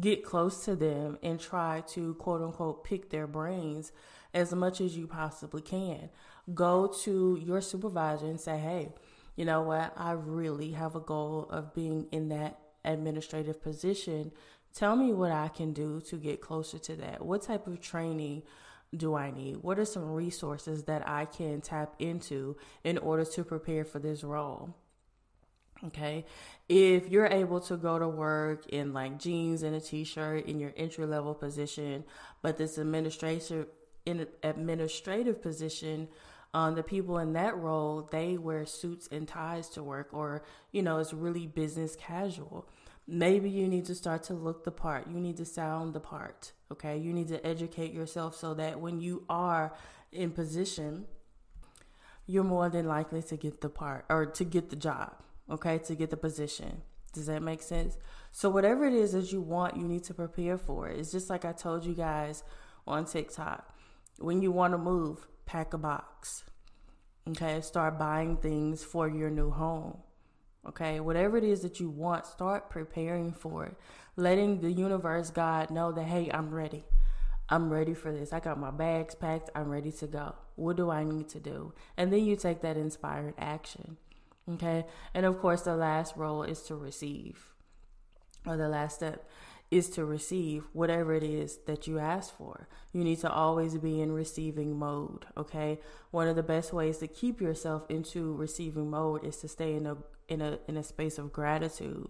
get 0.00 0.24
close 0.24 0.64
to 0.64 0.74
them 0.74 1.18
and 1.22 1.38
try 1.38 1.82
to 1.88 2.14
quote 2.14 2.40
unquote 2.40 2.84
pick 2.84 3.10
their 3.10 3.26
brains 3.26 3.92
as 4.32 4.52
much 4.54 4.80
as 4.80 4.96
you 4.96 5.06
possibly 5.06 5.62
can. 5.62 6.08
Go 6.54 6.86
to 7.04 7.38
your 7.42 7.60
supervisor 7.60 8.26
and 8.26 8.40
say, 8.40 8.58
hey, 8.58 8.88
you 9.36 9.44
know 9.44 9.62
what, 9.62 9.92
I 9.96 10.12
really 10.12 10.72
have 10.72 10.94
a 10.94 11.00
goal 11.00 11.48
of 11.50 11.74
being 11.74 12.06
in 12.12 12.28
that 12.28 12.58
administrative 12.84 13.62
position. 13.62 14.32
Tell 14.74 14.96
me 14.96 15.12
what 15.12 15.32
I 15.32 15.48
can 15.48 15.72
do 15.72 16.00
to 16.08 16.16
get 16.16 16.40
closer 16.40 16.78
to 16.78 16.96
that. 16.96 17.24
What 17.24 17.42
type 17.42 17.66
of 17.66 17.80
training 17.80 18.42
do 18.96 19.14
I 19.14 19.30
need? 19.30 19.56
What 19.62 19.78
are 19.78 19.84
some 19.84 20.12
resources 20.12 20.84
that 20.84 21.08
I 21.08 21.24
can 21.24 21.60
tap 21.60 21.94
into 21.98 22.56
in 22.84 22.98
order 22.98 23.24
to 23.24 23.44
prepare 23.44 23.84
for 23.84 23.98
this 23.98 24.22
role? 24.22 24.74
Okay. 25.86 26.24
If 26.68 27.08
you're 27.10 27.26
able 27.26 27.60
to 27.62 27.76
go 27.76 27.98
to 27.98 28.08
work 28.08 28.66
in 28.68 28.92
like 28.92 29.18
jeans 29.18 29.62
and 29.62 29.74
a 29.74 29.80
t-shirt 29.80 30.46
in 30.46 30.58
your 30.58 30.72
entry 30.76 31.06
level 31.06 31.34
position, 31.34 32.04
but 32.42 32.56
this 32.56 32.78
administrative 32.78 33.66
in 34.06 34.26
administrative 34.42 35.40
position 35.40 36.08
Um, 36.54 36.76
the 36.76 36.84
people 36.84 37.18
in 37.18 37.32
that 37.32 37.56
role, 37.56 38.08
they 38.10 38.38
wear 38.38 38.64
suits 38.64 39.08
and 39.10 39.26
ties 39.26 39.68
to 39.70 39.82
work, 39.82 40.10
or, 40.12 40.44
you 40.70 40.82
know, 40.82 40.98
it's 40.98 41.12
really 41.12 41.48
business 41.48 41.96
casual. 41.96 42.68
Maybe 43.06 43.50
you 43.50 43.68
need 43.68 43.84
to 43.86 43.94
start 43.94 44.22
to 44.24 44.34
look 44.34 44.64
the 44.64 44.70
part. 44.70 45.10
You 45.10 45.18
need 45.20 45.36
to 45.36 45.44
sound 45.44 45.92
the 45.92 46.00
part. 46.00 46.52
Okay. 46.72 46.96
You 46.96 47.12
need 47.12 47.28
to 47.28 47.44
educate 47.46 47.92
yourself 47.92 48.34
so 48.34 48.54
that 48.54 48.80
when 48.80 49.00
you 49.00 49.24
are 49.28 49.74
in 50.10 50.30
position, 50.30 51.04
you're 52.26 52.44
more 52.44 52.70
than 52.70 52.86
likely 52.86 53.22
to 53.24 53.36
get 53.36 53.60
the 53.60 53.68
part 53.68 54.06
or 54.08 54.24
to 54.24 54.44
get 54.44 54.70
the 54.70 54.76
job. 54.76 55.12
Okay. 55.50 55.78
To 55.80 55.94
get 55.94 56.08
the 56.08 56.16
position. 56.16 56.80
Does 57.12 57.26
that 57.26 57.42
make 57.42 57.60
sense? 57.60 57.98
So 58.32 58.48
whatever 58.48 58.86
it 58.86 58.94
is 58.94 59.12
that 59.12 59.30
you 59.32 59.42
want, 59.42 59.76
you 59.76 59.86
need 59.86 60.04
to 60.04 60.14
prepare 60.14 60.56
for 60.56 60.88
it. 60.88 60.98
It's 60.98 61.12
just 61.12 61.28
like 61.28 61.44
I 61.44 61.52
told 61.52 61.84
you 61.84 61.94
guys 61.94 62.42
on 62.86 63.04
TikTok. 63.04 63.76
When 64.18 64.40
you 64.40 64.50
want 64.50 64.72
to 64.72 64.78
move, 64.78 65.26
pack 65.46 65.74
a 65.74 65.78
box. 65.78 66.44
Okay, 67.28 67.60
start 67.60 67.98
buying 67.98 68.36
things 68.36 68.84
for 68.84 69.08
your 69.08 69.30
new 69.30 69.50
home. 69.50 69.98
Okay, 70.66 71.00
whatever 71.00 71.36
it 71.36 71.44
is 71.44 71.60
that 71.60 71.80
you 71.80 71.90
want, 71.90 72.26
start 72.26 72.70
preparing 72.70 73.32
for 73.32 73.66
it. 73.66 73.76
Letting 74.16 74.60
the 74.60 74.70
universe, 74.70 75.30
God, 75.30 75.70
know 75.70 75.92
that, 75.92 76.04
hey, 76.04 76.30
I'm 76.32 76.54
ready. 76.54 76.84
I'm 77.48 77.70
ready 77.70 77.92
for 77.94 78.12
this. 78.12 78.32
I 78.32 78.40
got 78.40 78.58
my 78.58 78.70
bags 78.70 79.14
packed. 79.14 79.50
I'm 79.54 79.68
ready 79.68 79.92
to 79.92 80.06
go. 80.06 80.34
What 80.56 80.76
do 80.76 80.90
I 80.90 81.04
need 81.04 81.28
to 81.30 81.40
do? 81.40 81.74
And 81.96 82.12
then 82.12 82.24
you 82.24 82.36
take 82.36 82.62
that 82.62 82.76
inspired 82.76 83.34
action. 83.36 83.98
Okay. 84.50 84.86
And 85.12 85.26
of 85.26 85.38
course, 85.38 85.62
the 85.62 85.76
last 85.76 86.16
role 86.16 86.42
is 86.42 86.62
to 86.64 86.74
receive, 86.74 87.54
or 88.46 88.56
the 88.56 88.68
last 88.68 88.96
step 88.96 89.28
is 89.70 89.90
to 89.90 90.04
receive 90.04 90.64
whatever 90.72 91.14
it 91.14 91.22
is 91.22 91.58
that 91.66 91.86
you 91.86 91.98
ask 91.98 92.36
for. 92.36 92.68
You 92.92 93.02
need 93.02 93.18
to 93.20 93.30
always 93.30 93.76
be 93.78 94.00
in 94.00 94.12
receiving 94.12 94.78
mode. 94.78 95.26
Okay. 95.36 95.80
One 96.10 96.28
of 96.28 96.36
the 96.36 96.42
best 96.42 96.72
ways 96.72 96.98
to 96.98 97.08
keep 97.08 97.40
yourself 97.40 97.84
into 97.88 98.34
receiving 98.34 98.90
mode 98.90 99.24
is 99.24 99.38
to 99.38 99.48
stay 99.48 99.74
in 99.74 99.86
a, 99.86 99.96
in 100.28 100.40
a, 100.40 100.58
in 100.68 100.76
a 100.76 100.84
space 100.84 101.18
of 101.18 101.32
gratitude. 101.32 102.08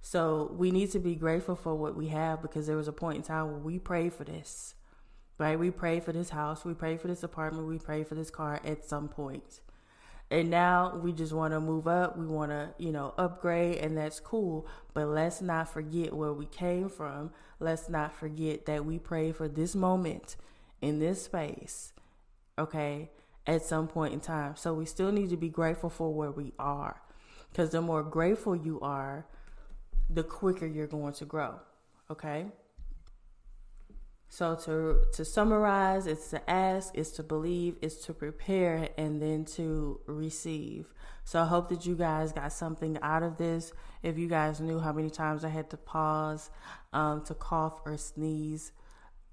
So 0.00 0.54
we 0.56 0.70
need 0.70 0.90
to 0.92 0.98
be 0.98 1.14
grateful 1.14 1.56
for 1.56 1.74
what 1.74 1.96
we 1.96 2.08
have 2.08 2.42
because 2.42 2.66
there 2.66 2.76
was 2.76 2.88
a 2.88 2.92
point 2.92 3.18
in 3.18 3.22
time 3.22 3.50
where 3.50 3.60
we 3.60 3.78
prayed 3.78 4.12
for 4.12 4.24
this, 4.24 4.74
right? 5.38 5.58
We 5.58 5.70
prayed 5.70 6.04
for 6.04 6.12
this 6.12 6.30
house. 6.30 6.64
We 6.64 6.74
prayed 6.74 7.00
for 7.00 7.08
this 7.08 7.22
apartment. 7.22 7.68
We 7.68 7.78
prayed 7.78 8.08
for 8.08 8.16
this 8.16 8.30
car 8.30 8.60
at 8.64 8.84
some 8.84 9.08
point. 9.08 9.60
And 10.32 10.48
now 10.48 10.96
we 10.96 11.12
just 11.12 11.34
want 11.34 11.52
to 11.52 11.60
move 11.60 11.86
up. 11.86 12.16
We 12.16 12.26
want 12.26 12.52
to, 12.52 12.70
you 12.78 12.90
know, 12.90 13.12
upgrade 13.18 13.76
and 13.76 13.98
that's 13.98 14.18
cool. 14.18 14.66
But 14.94 15.08
let's 15.08 15.42
not 15.42 15.68
forget 15.68 16.14
where 16.14 16.32
we 16.32 16.46
came 16.46 16.88
from. 16.88 17.32
Let's 17.60 17.90
not 17.90 18.14
forget 18.16 18.64
that 18.64 18.86
we 18.86 18.98
pray 18.98 19.32
for 19.32 19.46
this 19.46 19.74
moment 19.74 20.36
in 20.80 21.00
this 21.00 21.22
space. 21.22 21.92
Okay. 22.58 23.10
At 23.46 23.62
some 23.62 23.88
point 23.88 24.14
in 24.14 24.20
time. 24.20 24.56
So 24.56 24.72
we 24.72 24.86
still 24.86 25.12
need 25.12 25.28
to 25.28 25.36
be 25.36 25.50
grateful 25.50 25.90
for 25.90 26.14
where 26.14 26.30
we 26.30 26.54
are. 26.58 27.02
Because 27.50 27.68
the 27.68 27.82
more 27.82 28.02
grateful 28.02 28.56
you 28.56 28.80
are, 28.80 29.26
the 30.08 30.22
quicker 30.22 30.66
you're 30.66 30.86
going 30.86 31.12
to 31.12 31.26
grow. 31.26 31.60
Okay. 32.10 32.46
So 34.32 34.54
to 34.64 35.04
to 35.12 35.26
summarize, 35.26 36.06
it's 36.06 36.30
to 36.30 36.50
ask, 36.50 36.94
it's 36.94 37.10
to 37.10 37.22
believe, 37.22 37.76
it's 37.82 37.96
to 38.06 38.14
prepare, 38.14 38.88
and 38.96 39.20
then 39.20 39.44
to 39.56 40.00
receive. 40.06 40.94
So 41.22 41.42
I 41.42 41.44
hope 41.44 41.68
that 41.68 41.84
you 41.84 41.94
guys 41.94 42.32
got 42.32 42.50
something 42.50 42.96
out 43.02 43.22
of 43.22 43.36
this. 43.36 43.74
If 44.02 44.16
you 44.16 44.28
guys 44.28 44.58
knew 44.58 44.78
how 44.78 44.90
many 44.94 45.10
times 45.10 45.44
I 45.44 45.50
had 45.50 45.68
to 45.68 45.76
pause 45.76 46.48
um, 46.94 47.22
to 47.26 47.34
cough 47.34 47.82
or 47.84 47.98
sneeze, 47.98 48.72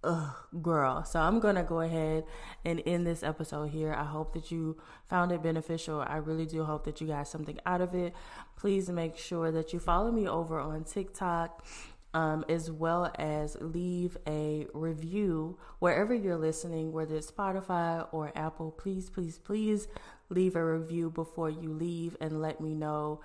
ugh, 0.04 0.36
girl. 0.62 1.06
So 1.06 1.22
I'm 1.22 1.40
gonna 1.40 1.64
go 1.64 1.80
ahead 1.80 2.26
and 2.66 2.84
end 2.86 3.08
this 3.08 3.24
episode 3.24 3.70
here. 3.70 3.94
I 3.94 4.04
hope 4.04 4.34
that 4.34 4.52
you 4.52 4.82
found 5.08 5.32
it 5.32 5.42
beneficial. 5.42 6.02
I 6.02 6.18
really 6.18 6.46
do 6.46 6.66
hope 6.66 6.84
that 6.84 7.00
you 7.00 7.08
got 7.08 7.26
something 7.26 7.58
out 7.66 7.80
of 7.80 7.96
it. 7.96 8.14
Please 8.58 8.90
make 8.90 9.18
sure 9.18 9.50
that 9.50 9.72
you 9.72 9.80
follow 9.80 10.12
me 10.12 10.28
over 10.28 10.60
on 10.60 10.84
TikTok 10.84 11.66
um, 12.14 12.44
as 12.50 12.72
well 12.72 13.12
as 13.18 13.58
leave 13.62 14.18
a 14.28 14.68
review 14.74 15.58
wherever 15.80 16.14
you're 16.14 16.38
listening, 16.38 16.92
whether 16.92 17.16
it's 17.16 17.32
Spotify 17.32 18.08
or 18.12 18.32
Apple. 18.36 18.72
Please, 18.72 19.10
please, 19.10 19.38
please 19.38 19.88
leave 20.30 20.56
a 20.56 20.66
review 20.66 21.10
before 21.10 21.50
you 21.50 21.72
leave 21.72 22.18
and 22.20 22.42
let 22.42 22.60
me 22.62 22.74
know 22.74 23.22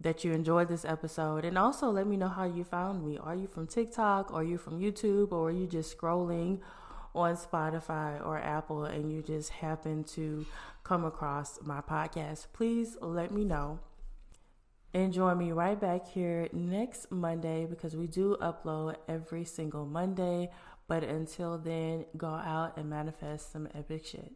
that 0.00 0.24
you 0.24 0.32
enjoyed 0.32 0.68
this 0.68 0.84
episode. 0.84 1.44
And 1.44 1.58
also 1.58 1.90
let 1.90 2.06
me 2.06 2.16
know 2.16 2.28
how 2.28 2.44
you 2.44 2.64
found 2.64 3.04
me. 3.04 3.18
Are 3.18 3.34
you 3.34 3.48
from 3.48 3.66
TikTok? 3.66 4.32
Are 4.32 4.44
you 4.44 4.58
from 4.58 4.78
YouTube? 4.80 5.32
Or 5.32 5.48
are 5.48 5.52
you 5.52 5.66
just 5.66 5.96
scrolling? 5.96 6.60
on 7.14 7.36
Spotify 7.36 8.24
or 8.24 8.38
Apple 8.38 8.84
and 8.84 9.10
you 9.10 9.22
just 9.22 9.50
happen 9.50 10.04
to 10.04 10.46
come 10.84 11.04
across 11.04 11.58
my 11.62 11.80
podcast, 11.80 12.46
please 12.52 12.96
let 13.00 13.30
me 13.30 13.44
know. 13.44 13.80
And 14.94 15.12
join 15.12 15.36
me 15.36 15.52
right 15.52 15.78
back 15.78 16.08
here 16.08 16.48
next 16.52 17.12
Monday 17.12 17.66
because 17.66 17.94
we 17.94 18.06
do 18.06 18.36
upload 18.40 18.96
every 19.06 19.44
single 19.44 19.84
Monday. 19.84 20.50
But 20.86 21.04
until 21.04 21.58
then, 21.58 22.06
go 22.16 22.28
out 22.28 22.78
and 22.78 22.88
manifest 22.88 23.52
some 23.52 23.68
epic 23.74 24.06
shit. 24.06 24.32